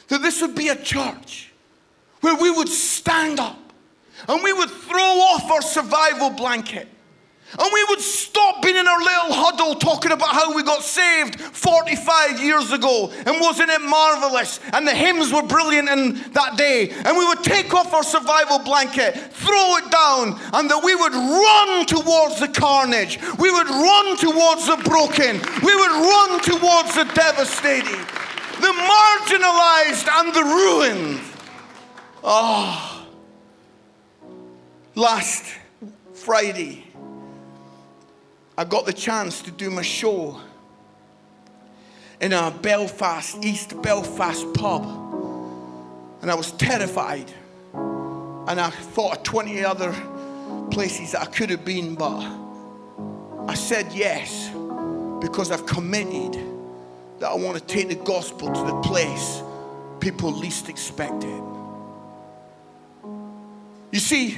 that 0.08 0.22
this 0.22 0.40
would 0.40 0.54
be 0.54 0.68
a 0.68 0.76
church 0.76 1.52
where 2.22 2.34
we 2.34 2.50
would 2.50 2.70
stand 2.70 3.38
up 3.38 3.58
and 4.26 4.42
we 4.42 4.54
would 4.54 4.70
throw 4.70 4.98
off 4.98 5.50
our 5.50 5.60
survival 5.60 6.30
blanket 6.30 6.88
and 7.56 7.70
we 7.72 7.84
would 7.84 8.00
stop 8.00 8.60
being 8.62 8.76
in 8.76 8.86
our 8.86 8.98
little 8.98 9.32
huddle 9.32 9.74
talking 9.76 10.12
about 10.12 10.28
how 10.28 10.54
we 10.54 10.62
got 10.62 10.82
saved 10.82 11.40
45 11.40 12.42
years 12.42 12.72
ago 12.72 13.10
and 13.10 13.40
wasn't 13.40 13.70
it 13.70 13.80
marvelous? 13.80 14.60
And 14.74 14.86
the 14.86 14.94
hymns 14.94 15.32
were 15.32 15.42
brilliant 15.42 15.88
in 15.88 16.14
that 16.32 16.58
day. 16.58 16.90
And 16.90 17.16
we 17.16 17.26
would 17.26 17.42
take 17.42 17.72
off 17.72 17.94
our 17.94 18.02
survival 18.02 18.58
blanket, 18.58 19.14
throw 19.32 19.76
it 19.76 19.90
down, 19.90 20.38
and 20.52 20.70
that 20.70 20.82
we 20.84 20.94
would 20.94 21.14
run 21.14 21.86
towards 21.86 22.38
the 22.38 22.48
carnage. 22.48 23.18
We 23.38 23.50
would 23.50 23.68
run 23.68 24.16
towards 24.18 24.66
the 24.66 24.76
broken. 24.84 25.40
We 25.64 25.74
would 25.74 25.94
run 26.04 26.40
towards 26.40 26.94
the 26.94 27.04
devastated, 27.14 27.98
the 28.60 28.74
marginalized, 28.76 30.08
and 30.20 30.34
the 30.34 30.44
ruined. 30.44 31.20
Oh. 32.22 33.06
Last 34.94 35.46
Friday, 36.12 36.87
I 38.58 38.64
got 38.64 38.86
the 38.86 38.92
chance 38.92 39.40
to 39.42 39.52
do 39.52 39.70
my 39.70 39.82
show 39.82 40.40
in 42.20 42.32
a 42.32 42.50
Belfast, 42.50 43.38
East 43.44 43.80
Belfast 43.80 44.52
pub. 44.52 44.82
And 46.20 46.28
I 46.28 46.34
was 46.34 46.50
terrified. 46.50 47.32
And 47.72 48.60
I 48.60 48.70
thought 48.70 49.18
of 49.18 49.22
20 49.22 49.64
other 49.64 49.94
places 50.72 51.12
that 51.12 51.22
I 51.22 51.26
could 51.26 51.50
have 51.50 51.64
been, 51.64 51.94
but 51.94 52.18
I 53.46 53.54
said 53.54 53.92
yes 53.92 54.50
because 55.20 55.52
I've 55.52 55.64
committed 55.64 56.44
that 57.20 57.28
I 57.30 57.34
want 57.34 57.58
to 57.58 57.64
take 57.64 57.86
the 57.86 57.94
gospel 57.94 58.52
to 58.52 58.60
the 58.64 58.80
place 58.80 59.40
people 60.00 60.32
least 60.32 60.68
expect 60.68 61.22
it. 61.22 61.42
You 63.92 64.00
see, 64.00 64.36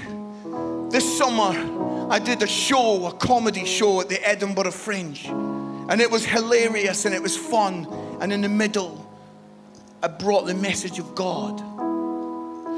this 0.91 1.19
summer, 1.19 2.11
I 2.11 2.19
did 2.19 2.43
a 2.43 2.47
show, 2.47 3.07
a 3.07 3.13
comedy 3.13 3.65
show 3.65 4.01
at 4.01 4.09
the 4.09 4.21
Edinburgh 4.29 4.73
Fringe. 4.73 5.27
And 5.27 6.01
it 6.01 6.11
was 6.11 6.25
hilarious 6.25 7.05
and 7.05 7.15
it 7.15 7.23
was 7.23 7.37
fun. 7.37 7.87
And 8.21 8.33
in 8.33 8.41
the 8.41 8.49
middle, 8.49 9.09
I 10.03 10.09
brought 10.09 10.47
the 10.47 10.55
message 10.55 10.99
of 10.99 11.15
God. 11.15 11.61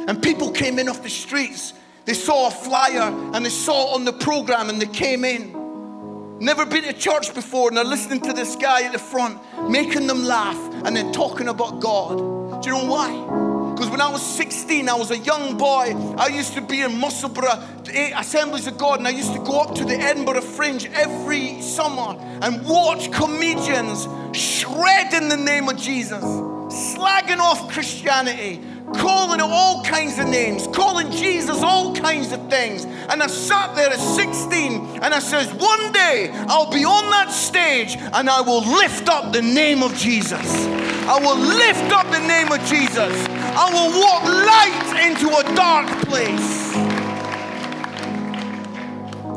And 0.09 0.22
people 0.22 0.51
came 0.51 0.79
in 0.79 0.88
off 0.88 1.03
the 1.03 1.09
streets. 1.09 1.72
They 2.05 2.14
saw 2.14 2.48
a 2.48 2.51
flyer 2.51 3.12
and 3.35 3.44
they 3.44 3.51
saw 3.51 3.92
it 3.92 3.94
on 3.94 4.05
the 4.05 4.12
program 4.12 4.68
and 4.68 4.81
they 4.81 4.87
came 4.87 5.25
in. 5.25 6.38
Never 6.38 6.66
been 6.66 6.83
to 6.85 6.92
church 6.92 7.33
before 7.35 7.68
and 7.68 7.77
they're 7.77 7.85
listening 7.85 8.20
to 8.22 8.33
this 8.33 8.57
guy 8.57 8.83
at 8.83 8.92
the 8.92 8.98
front, 8.98 9.38
making 9.70 10.07
them 10.07 10.25
laugh 10.25 10.59
and 10.85 10.96
then 10.96 11.12
talking 11.12 11.48
about 11.48 11.81
God. 11.81 12.62
Do 12.62 12.68
you 12.68 12.77
know 12.77 12.90
why? 12.90 13.52
Because 13.83 13.90
when 13.90 14.01
I 14.01 14.12
was 14.12 14.23
16, 14.23 14.88
I 14.88 14.95
was 14.95 15.11
a 15.11 15.18
young 15.18 15.59
boy. 15.59 15.92
I 16.16 16.29
used 16.29 16.55
to 16.55 16.61
be 16.61 16.83
in 16.83 17.01
Musselburgh 17.01 17.59
eh, 17.88 18.12
Assemblies 18.16 18.68
of 18.68 18.79
God, 18.79 19.01
and 19.01 19.09
I 19.09 19.11
used 19.11 19.33
to 19.33 19.40
go 19.40 19.59
up 19.59 19.75
to 19.75 19.85
the 19.85 19.97
Edinburgh 19.97 20.42
Fringe 20.42 20.87
every 20.95 21.61
summer 21.61 22.16
and 22.42 22.64
watch 22.64 23.11
comedians 23.11 24.07
shredding 24.40 25.29
the 25.29 25.37
name 25.37 25.68
of 25.68 25.79
Jesus, 25.79 26.23
slagging 26.23 27.40
off 27.40 27.73
Christianity, 27.73 28.62
calling 28.95 29.40
it 29.40 29.42
all 29.42 29.83
kinds 29.83 30.16
of 30.21 30.29
names, 30.29 30.68
calling 30.68 31.11
Jesus 31.11 31.61
all 31.61 31.92
kinds 31.97 32.31
of 32.31 32.49
things. 32.49 32.85
And 32.85 33.21
I 33.21 33.27
sat 33.27 33.75
there 33.75 33.90
at 33.90 33.99
16 33.99 35.01
and 35.03 35.12
I 35.12 35.18
says, 35.18 35.53
one 35.55 35.90
day 35.90 36.31
I'll 36.47 36.71
be 36.71 36.85
on 36.85 37.11
that 37.11 37.33
stage 37.33 37.97
and 37.97 38.31
I 38.31 38.42
will 38.42 38.61
lift 38.61 39.09
up 39.09 39.33
the 39.33 39.42
name 39.42 39.83
of 39.83 39.92
Jesus. 39.97 40.66
I 41.09 41.18
will 41.18 41.37
lift 41.37 41.92
up 41.92 42.07
the 42.12 42.21
name 42.21 42.53
of 42.53 42.64
Jesus. 42.66 43.32
I 43.55 43.69
will 43.71 44.01
walk 44.01 44.25
light 44.25 45.11
into 45.11 45.29
a 45.29 45.55
dark 45.55 45.87
place. 46.09 46.73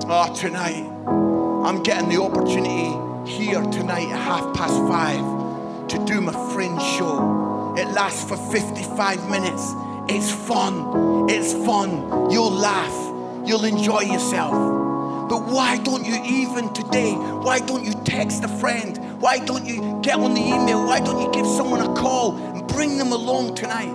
Oh, 0.07 0.33
tonight, 0.33 0.85
I'm 1.67 1.83
getting 1.83 2.07
the 2.07 2.21
opportunity 2.21 2.95
here 3.29 3.61
tonight 3.63 4.07
at 4.07 4.17
half 4.17 4.55
past 4.55 4.77
five 4.87 5.89
to 5.89 6.05
do 6.05 6.21
my 6.21 6.31
fringe 6.53 6.81
show. 6.81 7.75
It 7.77 7.89
lasts 7.89 8.23
for 8.29 8.37
55 8.37 9.29
minutes. 9.29 9.73
It's 10.07 10.31
fun. 10.31 11.29
It's 11.29 11.51
fun. 11.51 12.31
You'll 12.31 12.51
laugh. 12.51 12.93
You'll 13.45 13.65
enjoy 13.65 14.01
yourself. 14.01 14.53
But 15.27 15.43
why 15.43 15.77
don't 15.79 16.05
you 16.05 16.23
even 16.23 16.71
today? 16.73 17.15
Why 17.15 17.59
don't 17.59 17.83
you 17.83 17.91
text 18.05 18.45
a 18.45 18.47
friend? 18.47 18.97
Why 19.21 19.39
don't 19.39 19.65
you 19.65 19.99
get 20.01 20.15
on 20.19 20.35
the 20.35 20.41
email? 20.41 20.85
Why 20.85 21.01
don't 21.01 21.19
you 21.19 21.29
give 21.33 21.45
someone 21.45 21.81
a 21.81 21.93
call 21.95 22.54
bring 22.75 22.97
them 22.97 23.13
along 23.13 23.55
tonight? 23.55 23.93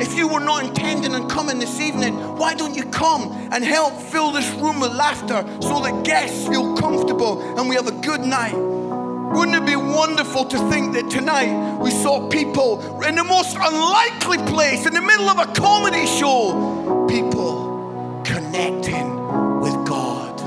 If 0.00 0.16
you 0.16 0.26
were 0.28 0.40
not 0.40 0.64
intending 0.64 1.14
on 1.14 1.28
coming 1.28 1.58
this 1.60 1.80
evening, 1.80 2.14
why 2.36 2.54
don't 2.54 2.74
you 2.74 2.84
come 2.84 3.30
and 3.52 3.62
help 3.64 3.94
fill 3.94 4.32
this 4.32 4.48
room 4.54 4.80
with 4.80 4.92
laughter 4.92 5.46
so 5.60 5.80
that 5.82 6.04
guests 6.04 6.46
feel 6.48 6.76
comfortable 6.76 7.40
and 7.58 7.68
we 7.68 7.76
have 7.76 7.86
a 7.86 7.92
good 7.92 8.20
night? 8.20 8.56
Wouldn't 8.56 9.56
it 9.56 9.66
be 9.66 9.76
wonderful 9.76 10.46
to 10.46 10.58
think 10.70 10.94
that 10.94 11.08
tonight 11.10 11.78
we 11.78 11.90
saw 11.90 12.28
people 12.28 13.02
in 13.04 13.14
the 13.14 13.24
most 13.24 13.56
unlikely 13.56 14.38
place, 14.52 14.84
in 14.84 14.94
the 14.94 15.00
middle 15.00 15.28
of 15.28 15.38
a 15.38 15.46
comedy 15.52 16.06
show, 16.06 17.06
people 17.08 18.20
connecting 18.24 19.60
with 19.60 19.74
God? 19.86 20.40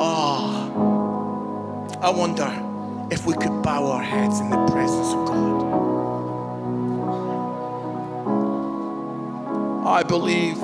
Oh, 0.00 0.68
I 2.02 2.10
wonder 2.10 2.52
if 3.10 3.24
we 3.24 3.32
could 3.34 3.62
bow 3.62 3.86
our 3.86 4.02
heads 4.02 4.40
in 4.40 4.50
the 4.50 4.66
presence 4.66 5.08
of 5.14 5.26
God. 5.26 5.87
I 9.88 10.02
believe 10.02 10.60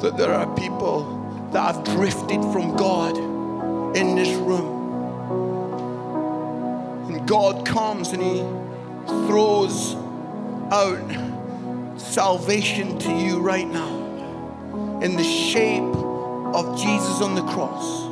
that 0.00 0.14
there 0.16 0.32
are 0.32 0.46
people 0.56 1.50
that 1.52 1.74
have 1.74 1.84
drifted 1.84 2.40
from 2.54 2.74
God 2.74 3.18
in 3.94 4.16
this 4.16 4.30
room. 4.38 4.72
And 7.10 7.28
God 7.28 7.66
comes 7.66 8.12
and 8.12 8.22
He 8.22 8.38
throws 9.26 9.94
out 10.72 12.00
salvation 12.00 12.98
to 13.00 13.12
you 13.12 13.40
right 13.40 13.68
now 13.68 15.00
in 15.02 15.16
the 15.16 15.22
shape 15.22 15.82
of 15.82 16.78
Jesus 16.80 17.20
on 17.20 17.34
the 17.34 17.44
cross 17.52 18.04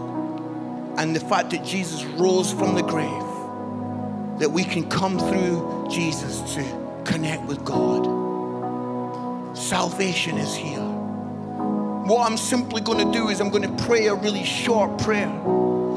and 0.99 1.17
the 1.17 1.21
fact 1.21 1.53
that 1.53 1.65
Jesus 1.65 2.05
rose 2.05 2.53
from 2.53 2.75
the 2.75 2.83
grave, 2.83 4.39
that 4.41 4.51
we 4.51 4.63
can 4.63 4.87
come 4.91 5.19
through 5.19 5.89
Jesus 5.91 6.55
to 6.55 7.03
connect 7.07 7.45
with 7.45 7.65
God. 7.65 8.22
Salvation 9.73 10.37
is 10.37 10.55
here. 10.55 10.85
What 12.05 12.31
I'm 12.31 12.37
simply 12.37 12.83
going 12.83 12.99
to 12.99 13.11
do 13.11 13.31
is 13.31 13.41
I'm 13.41 13.49
going 13.49 13.75
to 13.75 13.85
pray 13.85 14.09
a 14.09 14.15
really 14.15 14.45
short 14.45 15.01
prayer. 15.01 15.31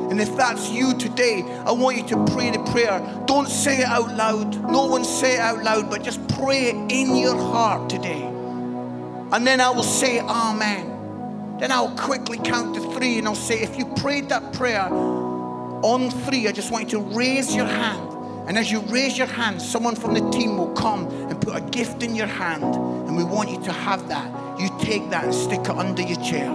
And 0.10 0.22
if 0.22 0.34
that's 0.38 0.70
you 0.70 0.98
today, 0.98 1.44
I 1.66 1.74
want 1.74 1.98
you 1.98 2.08
to 2.08 2.26
pray 2.32 2.52
the 2.52 2.64
prayer. 2.72 3.02
Don't 3.26 3.50
say 3.50 3.80
it 3.80 3.86
out 3.86 4.16
loud. 4.16 4.72
No 4.72 4.86
one 4.86 5.04
say 5.04 5.34
it 5.34 5.40
out 5.42 5.62
loud, 5.62 5.90
but 5.90 6.04
just 6.04 6.26
pray 6.30 6.70
it 6.70 6.90
in 6.90 7.18
your 7.18 7.36
heart 7.36 7.90
today. 7.90 8.22
And 8.22 9.46
then 9.46 9.60
I 9.60 9.72
will 9.72 9.84
say 9.84 10.22
Amen. 10.22 11.58
Then 11.60 11.70
I'll 11.70 11.98
quickly 11.98 12.38
count 12.38 12.76
to 12.76 12.94
three 12.94 13.18
and 13.18 13.28
I'll 13.28 13.36
say, 13.36 13.62
if 13.62 13.78
you 13.78 13.88
prayed 13.96 14.30
that 14.30 14.54
prayer 14.54 14.88
on 14.90 16.10
three, 16.12 16.48
I 16.48 16.54
just 16.54 16.72
want 16.72 16.94
you 16.94 17.00
to 17.00 17.06
raise 17.14 17.54
your 17.54 17.66
hand. 17.66 18.15
And 18.48 18.58
as 18.58 18.72
you 18.72 18.82
raise 18.82 19.18
your 19.18 19.28
hand, 19.28 19.62
someone 19.62 19.96
from 19.96 20.14
the 20.14 20.30
team 20.30 20.58
will 20.58 20.74
come 20.74 21.08
and 21.30 21.42
put 21.42 21.56
a 21.56 21.62
gift 21.62 22.04
in 22.04 22.16
your 22.16 22.28
hand. 22.28 22.64
And 22.64 23.18
we 23.18 23.24
want 23.24 23.50
you 23.50 23.60
to 23.64 23.72
have 23.72 24.08
that. 24.10 24.60
You 24.60 24.70
take 24.80 25.10
that 25.10 25.24
and 25.26 25.34
stick 25.34 25.62
it 25.62 25.70
under 25.70 26.02
your 26.04 26.22
chair. 26.22 26.52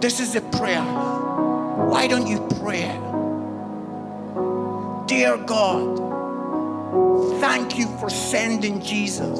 This 0.00 0.20
is 0.20 0.36
a 0.36 0.40
prayer. 0.40 0.82
Why 0.82 2.06
don't 2.06 2.26
you 2.26 2.46
pray 2.60 2.82
it? 2.82 3.00
Dear 5.08 5.36
God, 5.38 5.98
thank 7.40 7.76
you 7.76 7.86
for 7.98 8.08
sending 8.08 8.80
Jesus. 8.80 9.38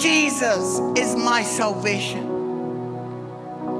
Jesus 0.00 0.80
is 0.96 1.16
my 1.16 1.42
salvation. 1.42 2.24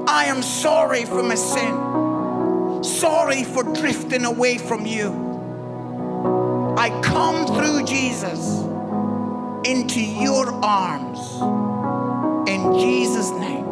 I 0.07 0.25
am 0.25 0.41
sorry 0.41 1.05
for 1.05 1.21
my 1.21 1.35
sin. 1.35 1.84
Sorry 2.85 3.43
for 3.43 3.63
drifting 3.63 4.25
away 4.25 4.59
from 4.59 4.85
you. 4.85 5.09
I 6.77 6.89
come 7.01 7.47
through 7.47 7.83
Jesus 7.85 8.61
into 9.65 9.99
your 9.99 10.53
arms. 10.63 11.19
In 12.47 12.79
Jesus' 12.79 13.31
name. 13.31 13.65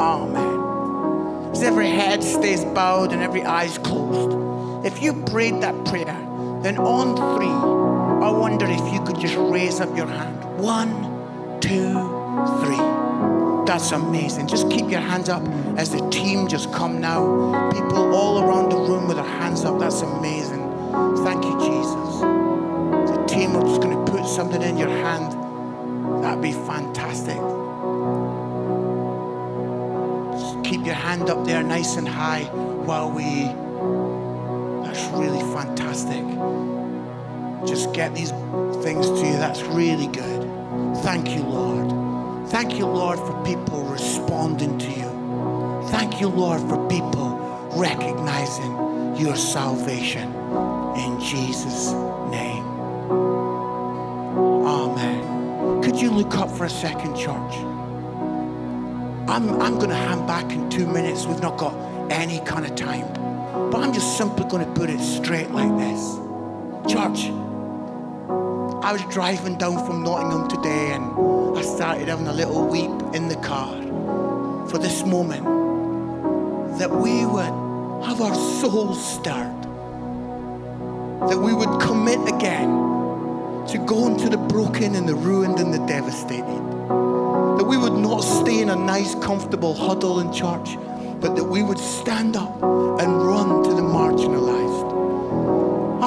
Amen. 0.00 1.50
As 1.50 1.62
every 1.64 1.88
head 1.88 2.22
stays 2.22 2.64
bowed 2.64 3.12
and 3.12 3.20
every 3.20 3.42
eye's 3.42 3.78
closed, 3.78 4.86
if 4.86 5.02
you 5.02 5.12
prayed 5.24 5.60
that 5.62 5.84
prayer, 5.84 6.16
then 6.62 6.78
on 6.78 7.16
three, 7.36 7.48
I 7.48 8.30
wonder 8.30 8.66
if 8.66 8.92
you 8.92 9.02
could 9.02 9.18
just 9.18 9.36
raise 9.36 9.80
up 9.80 9.96
your 9.96 10.06
hand. 10.06 10.44
One, 10.60 11.60
two, 11.60 11.94
three. 12.62 12.97
That's 13.68 13.92
amazing. 13.92 14.46
Just 14.46 14.70
keep 14.70 14.90
your 14.90 15.02
hands 15.02 15.28
up 15.28 15.46
as 15.76 15.90
the 15.90 16.00
team 16.08 16.48
just 16.48 16.72
come 16.72 17.02
now. 17.02 17.70
People 17.70 18.14
all 18.14 18.42
around 18.42 18.70
the 18.70 18.78
room 18.78 19.06
with 19.06 19.18
their 19.18 19.26
hands 19.26 19.62
up. 19.62 19.78
That's 19.78 20.00
amazing. 20.00 20.62
Thank 21.22 21.44
you, 21.44 21.52
Jesus. 21.60 22.20
The 23.10 23.26
team 23.28 23.54
are 23.54 23.60
just 23.60 23.82
going 23.82 24.06
to 24.06 24.10
put 24.10 24.26
something 24.26 24.62
in 24.62 24.78
your 24.78 24.88
hand. 24.88 25.34
That'd 26.24 26.42
be 26.42 26.52
fantastic. 26.52 27.36
Just 30.40 30.64
keep 30.64 30.86
your 30.86 30.94
hand 30.94 31.28
up 31.28 31.44
there 31.44 31.62
nice 31.62 31.96
and 31.96 32.08
high 32.08 32.44
while 32.86 33.10
we. 33.10 33.52
That's 34.82 35.04
really 35.12 35.44
fantastic. 35.52 36.24
Just 37.68 37.92
get 37.92 38.14
these 38.14 38.30
things 38.82 39.08
to 39.08 39.26
you. 39.26 39.36
That's 39.36 39.60
really 39.60 40.06
good. 40.06 40.42
Thank 41.02 41.28
you, 41.36 41.42
Lord. 41.42 41.87
Thank 42.50 42.78
you, 42.78 42.86
Lord, 42.86 43.18
for 43.18 43.44
people 43.44 43.84
responding 43.84 44.78
to 44.78 44.90
you. 44.90 45.88
Thank 45.90 46.18
you, 46.18 46.28
Lord, 46.28 46.60
for 46.62 46.88
people 46.88 47.36
recognizing 47.74 49.16
your 49.16 49.36
salvation. 49.36 50.32
In 50.96 51.20
Jesus' 51.20 51.92
name. 52.30 52.64
Amen. 54.66 55.82
Could 55.82 56.00
you 56.00 56.10
look 56.10 56.34
up 56.36 56.50
for 56.50 56.64
a 56.64 56.70
second, 56.70 57.16
church? 57.16 57.54
I'm, 59.28 59.60
I'm 59.60 59.74
going 59.76 59.90
to 59.90 59.96
hand 59.96 60.26
back 60.26 60.50
in 60.50 60.70
two 60.70 60.86
minutes. 60.86 61.26
We've 61.26 61.42
not 61.42 61.58
got 61.58 61.74
any 62.10 62.40
kind 62.40 62.64
of 62.64 62.74
time. 62.74 63.06
But 63.70 63.82
I'm 63.82 63.92
just 63.92 64.16
simply 64.16 64.46
going 64.46 64.64
to 64.64 64.72
put 64.72 64.88
it 64.88 65.00
straight 65.00 65.50
like 65.50 65.76
this. 65.76 66.16
Church, 66.90 67.30
I 68.82 68.92
was 68.92 69.02
driving 69.06 69.58
down 69.58 69.84
from 69.86 70.02
Nottingham 70.02 70.48
today 70.48 70.92
and 70.92 71.58
I 71.58 71.62
started 71.62 72.08
having 72.08 72.28
a 72.28 72.32
little 72.32 72.66
weep 72.66 73.14
in 73.14 73.28
the 73.28 73.36
car 73.36 73.74
for 74.68 74.78
this 74.78 75.04
moment 75.04 75.44
that 76.78 76.90
we 76.90 77.26
would 77.26 78.04
have 78.04 78.20
our 78.20 78.34
souls 78.34 79.04
stirred, 79.14 79.62
that 81.28 81.38
we 81.38 81.52
would 81.52 81.80
commit 81.80 82.20
again 82.32 82.68
to 83.68 83.78
going 83.86 84.16
to 84.18 84.28
the 84.28 84.36
broken 84.36 84.94
and 84.94 85.08
the 85.08 85.14
ruined 85.14 85.58
and 85.58 85.74
the 85.74 85.84
devastated, 85.86 86.62
that 87.58 87.66
we 87.66 87.76
would 87.76 87.94
not 87.94 88.20
stay 88.20 88.60
in 88.60 88.70
a 88.70 88.76
nice, 88.76 89.14
comfortable 89.16 89.74
huddle 89.74 90.20
in 90.20 90.32
church, 90.32 90.76
but 91.20 91.34
that 91.34 91.44
we 91.44 91.62
would 91.62 91.78
stand 91.78 92.36
up 92.36 92.54
and 92.62 93.22
run 93.26 93.64
to 93.64 93.70
the 93.70 93.82
marginalized. 93.82 94.67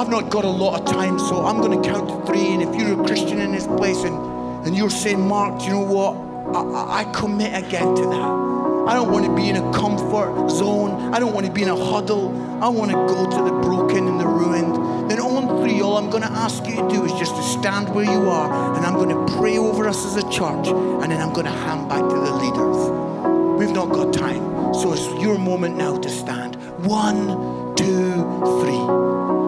I've 0.02 0.08
not 0.08 0.30
got 0.30 0.44
a 0.44 0.50
lot 0.50 0.80
of 0.80 0.86
time, 0.92 1.16
so 1.16 1.46
I'm 1.46 1.60
going 1.60 1.80
to 1.80 1.88
count 1.88 2.08
to 2.08 2.26
three. 2.26 2.54
And 2.54 2.60
if 2.60 2.74
you're 2.74 3.00
a 3.00 3.06
Christian 3.06 3.38
in 3.38 3.52
this 3.52 3.68
place 3.68 4.02
and, 4.02 4.66
and 4.66 4.76
you're 4.76 4.90
saying, 4.90 5.20
Mark, 5.20 5.60
do 5.60 5.66
you 5.66 5.70
know 5.74 5.82
what? 5.82 6.56
I, 6.56 7.02
I 7.02 7.12
commit 7.12 7.54
again 7.54 7.94
to 7.94 8.02
that. 8.02 8.88
I 8.90 8.94
don't 8.94 9.12
want 9.12 9.26
to 9.26 9.36
be 9.36 9.48
in 9.48 9.54
a 9.54 9.72
comfort 9.72 10.50
zone. 10.50 11.14
I 11.14 11.20
don't 11.20 11.32
want 11.32 11.46
to 11.46 11.52
be 11.52 11.62
in 11.62 11.68
a 11.68 11.76
huddle. 11.76 12.34
I 12.60 12.68
want 12.68 12.90
to 12.90 12.96
go 12.96 13.30
to 13.30 13.44
the 13.44 13.60
broken 13.60 14.08
and 14.08 14.18
the 14.18 14.26
ruined. 14.26 15.08
Then 15.08 15.20
on 15.20 15.62
three, 15.62 15.80
all 15.80 15.96
I'm 15.96 16.10
going 16.10 16.24
to 16.24 16.32
ask 16.32 16.66
you 16.66 16.74
to 16.74 16.88
do 16.88 17.04
is 17.04 17.12
just 17.12 17.36
to 17.36 17.42
stand 17.44 17.94
where 17.94 18.04
you 18.04 18.28
are, 18.28 18.74
and 18.74 18.84
I'm 18.84 18.94
going 18.94 19.10
to 19.10 19.36
pray 19.38 19.56
over 19.56 19.86
us 19.86 20.04
as 20.04 20.16
a 20.16 20.28
church, 20.30 20.66
and 20.66 21.12
then 21.12 21.20
I'm 21.20 21.32
going 21.32 21.46
to 21.46 21.52
hand 21.52 21.88
back 21.88 22.00
to 22.00 22.16
the 22.16 22.34
leaders. 22.42 23.56
We've 23.56 23.72
not 23.72 23.90
got 23.90 24.12
time, 24.12 24.74
so 24.74 24.94
it's 24.94 25.06
your 25.22 25.38
moment 25.38 25.76
now 25.76 25.96
to 25.96 26.08
stand. 26.08 26.56
One, 26.84 27.76
two, 27.76 28.14
three. 28.60 29.41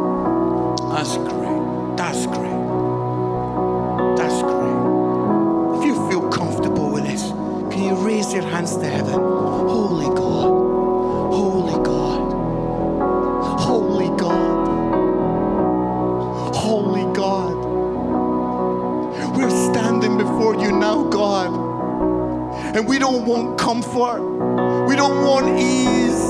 That's 1.05 1.19
great. 1.19 1.97
That's 1.99 2.27
great. 2.27 2.61
That's 4.17 4.43
great. 4.43 5.79
If 5.79 5.85
you 5.85 6.09
feel 6.09 6.31
comfortable 6.31 6.91
with 6.91 7.05
this, 7.05 7.29
can 7.71 7.83
you 7.83 7.95
raise 7.97 8.33
your 8.33 8.43
hands 8.45 8.75
to 8.79 8.87
heaven? 8.87 9.13
Holy 9.13 10.07
God. 10.17 10.49
Holy 11.35 11.85
God. 11.85 12.33
Holy 13.61 14.09
God. 14.19 14.87
Holy 16.57 17.15
God. 17.15 17.55
We're 19.37 19.51
standing 19.51 20.17
before 20.17 20.55
you 20.55 20.73
now, 20.73 21.05
God. 21.11 21.53
And 22.75 22.89
we 22.89 22.99
don't 22.99 23.27
want 23.27 23.59
comfort. 23.59 24.23
We 24.89 24.97
don't 24.97 25.23
want 25.23 25.61
ease. 25.61 26.24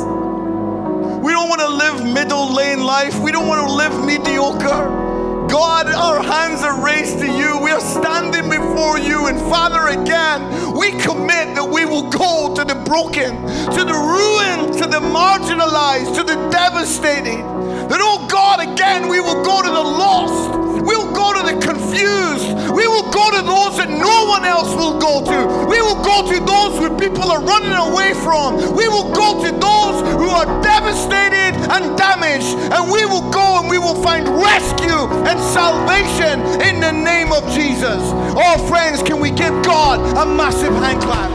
We 1.34 1.40
don't 1.40 1.48
want 1.48 1.62
to 1.62 1.68
live 1.68 2.14
middle 2.14 2.54
lane 2.54 2.84
life. 2.84 3.18
We 3.18 3.32
don't 3.32 3.48
want 3.48 3.66
to 3.66 3.74
live 3.74 4.06
mediocre. 4.06 5.48
God, 5.50 5.88
our 5.88 6.22
hands 6.22 6.62
are 6.62 6.80
raised 6.80 7.18
to 7.18 7.26
you. 7.26 7.58
We 7.58 7.72
are 7.72 7.80
standing 7.80 8.48
before 8.48 9.00
you. 9.00 9.26
And 9.26 9.36
Father, 9.50 10.00
again, 10.00 10.78
we 10.78 10.92
commit 10.92 11.56
that 11.56 11.68
we 11.68 11.86
will 11.86 12.08
go 12.08 12.54
to 12.54 12.62
the 12.62 12.76
broken, 12.86 13.34
to 13.34 13.82
the 13.82 13.98
ruined, 13.98 14.78
to 14.78 14.86
the 14.86 15.02
marginalized, 15.02 16.14
to 16.14 16.22
the 16.22 16.36
devastated. 16.50 17.42
That, 17.90 17.98
oh 18.00 18.28
God, 18.30 18.60
again, 18.60 19.08
we 19.08 19.18
will 19.18 19.42
go 19.42 19.60
to 19.60 19.68
the 19.68 19.74
lost. 19.74 20.54
We'll 20.86 21.12
go 21.12 21.34
to 21.34 21.42
the 21.52 21.58
confused. 21.60 22.46
We 22.70 22.86
will 22.86 23.03
go 23.14 23.30
to 23.30 23.42
those 23.46 23.78
that 23.78 23.88
no 23.88 24.26
one 24.26 24.44
else 24.44 24.74
will 24.74 24.98
go 24.98 25.22
to. 25.22 25.38
We 25.70 25.78
will 25.80 26.02
go 26.02 26.26
to 26.26 26.36
those 26.42 26.74
who 26.82 26.98
people 26.98 27.30
are 27.30 27.40
running 27.40 27.70
away 27.70 28.12
from. 28.26 28.74
We 28.74 28.90
will 28.90 29.14
go 29.14 29.38
to 29.38 29.50
those 29.54 29.96
who 30.18 30.26
are 30.26 30.50
devastated 30.60 31.54
and 31.70 31.96
damaged. 31.96 32.58
And 32.74 32.90
we 32.90 33.06
will 33.06 33.30
go 33.30 33.62
and 33.62 33.70
we 33.70 33.78
will 33.78 34.02
find 34.02 34.26
rescue 34.28 35.06
and 35.30 35.38
salvation 35.54 36.42
in 36.66 36.80
the 36.80 36.90
name 36.90 37.30
of 37.30 37.46
Jesus. 37.54 38.02
Oh, 38.34 38.58
friends, 38.68 39.02
can 39.02 39.20
we 39.20 39.30
give 39.30 39.54
God 39.62 40.02
a 40.18 40.26
massive 40.26 40.74
hand 40.74 41.00
clap? 41.00 41.33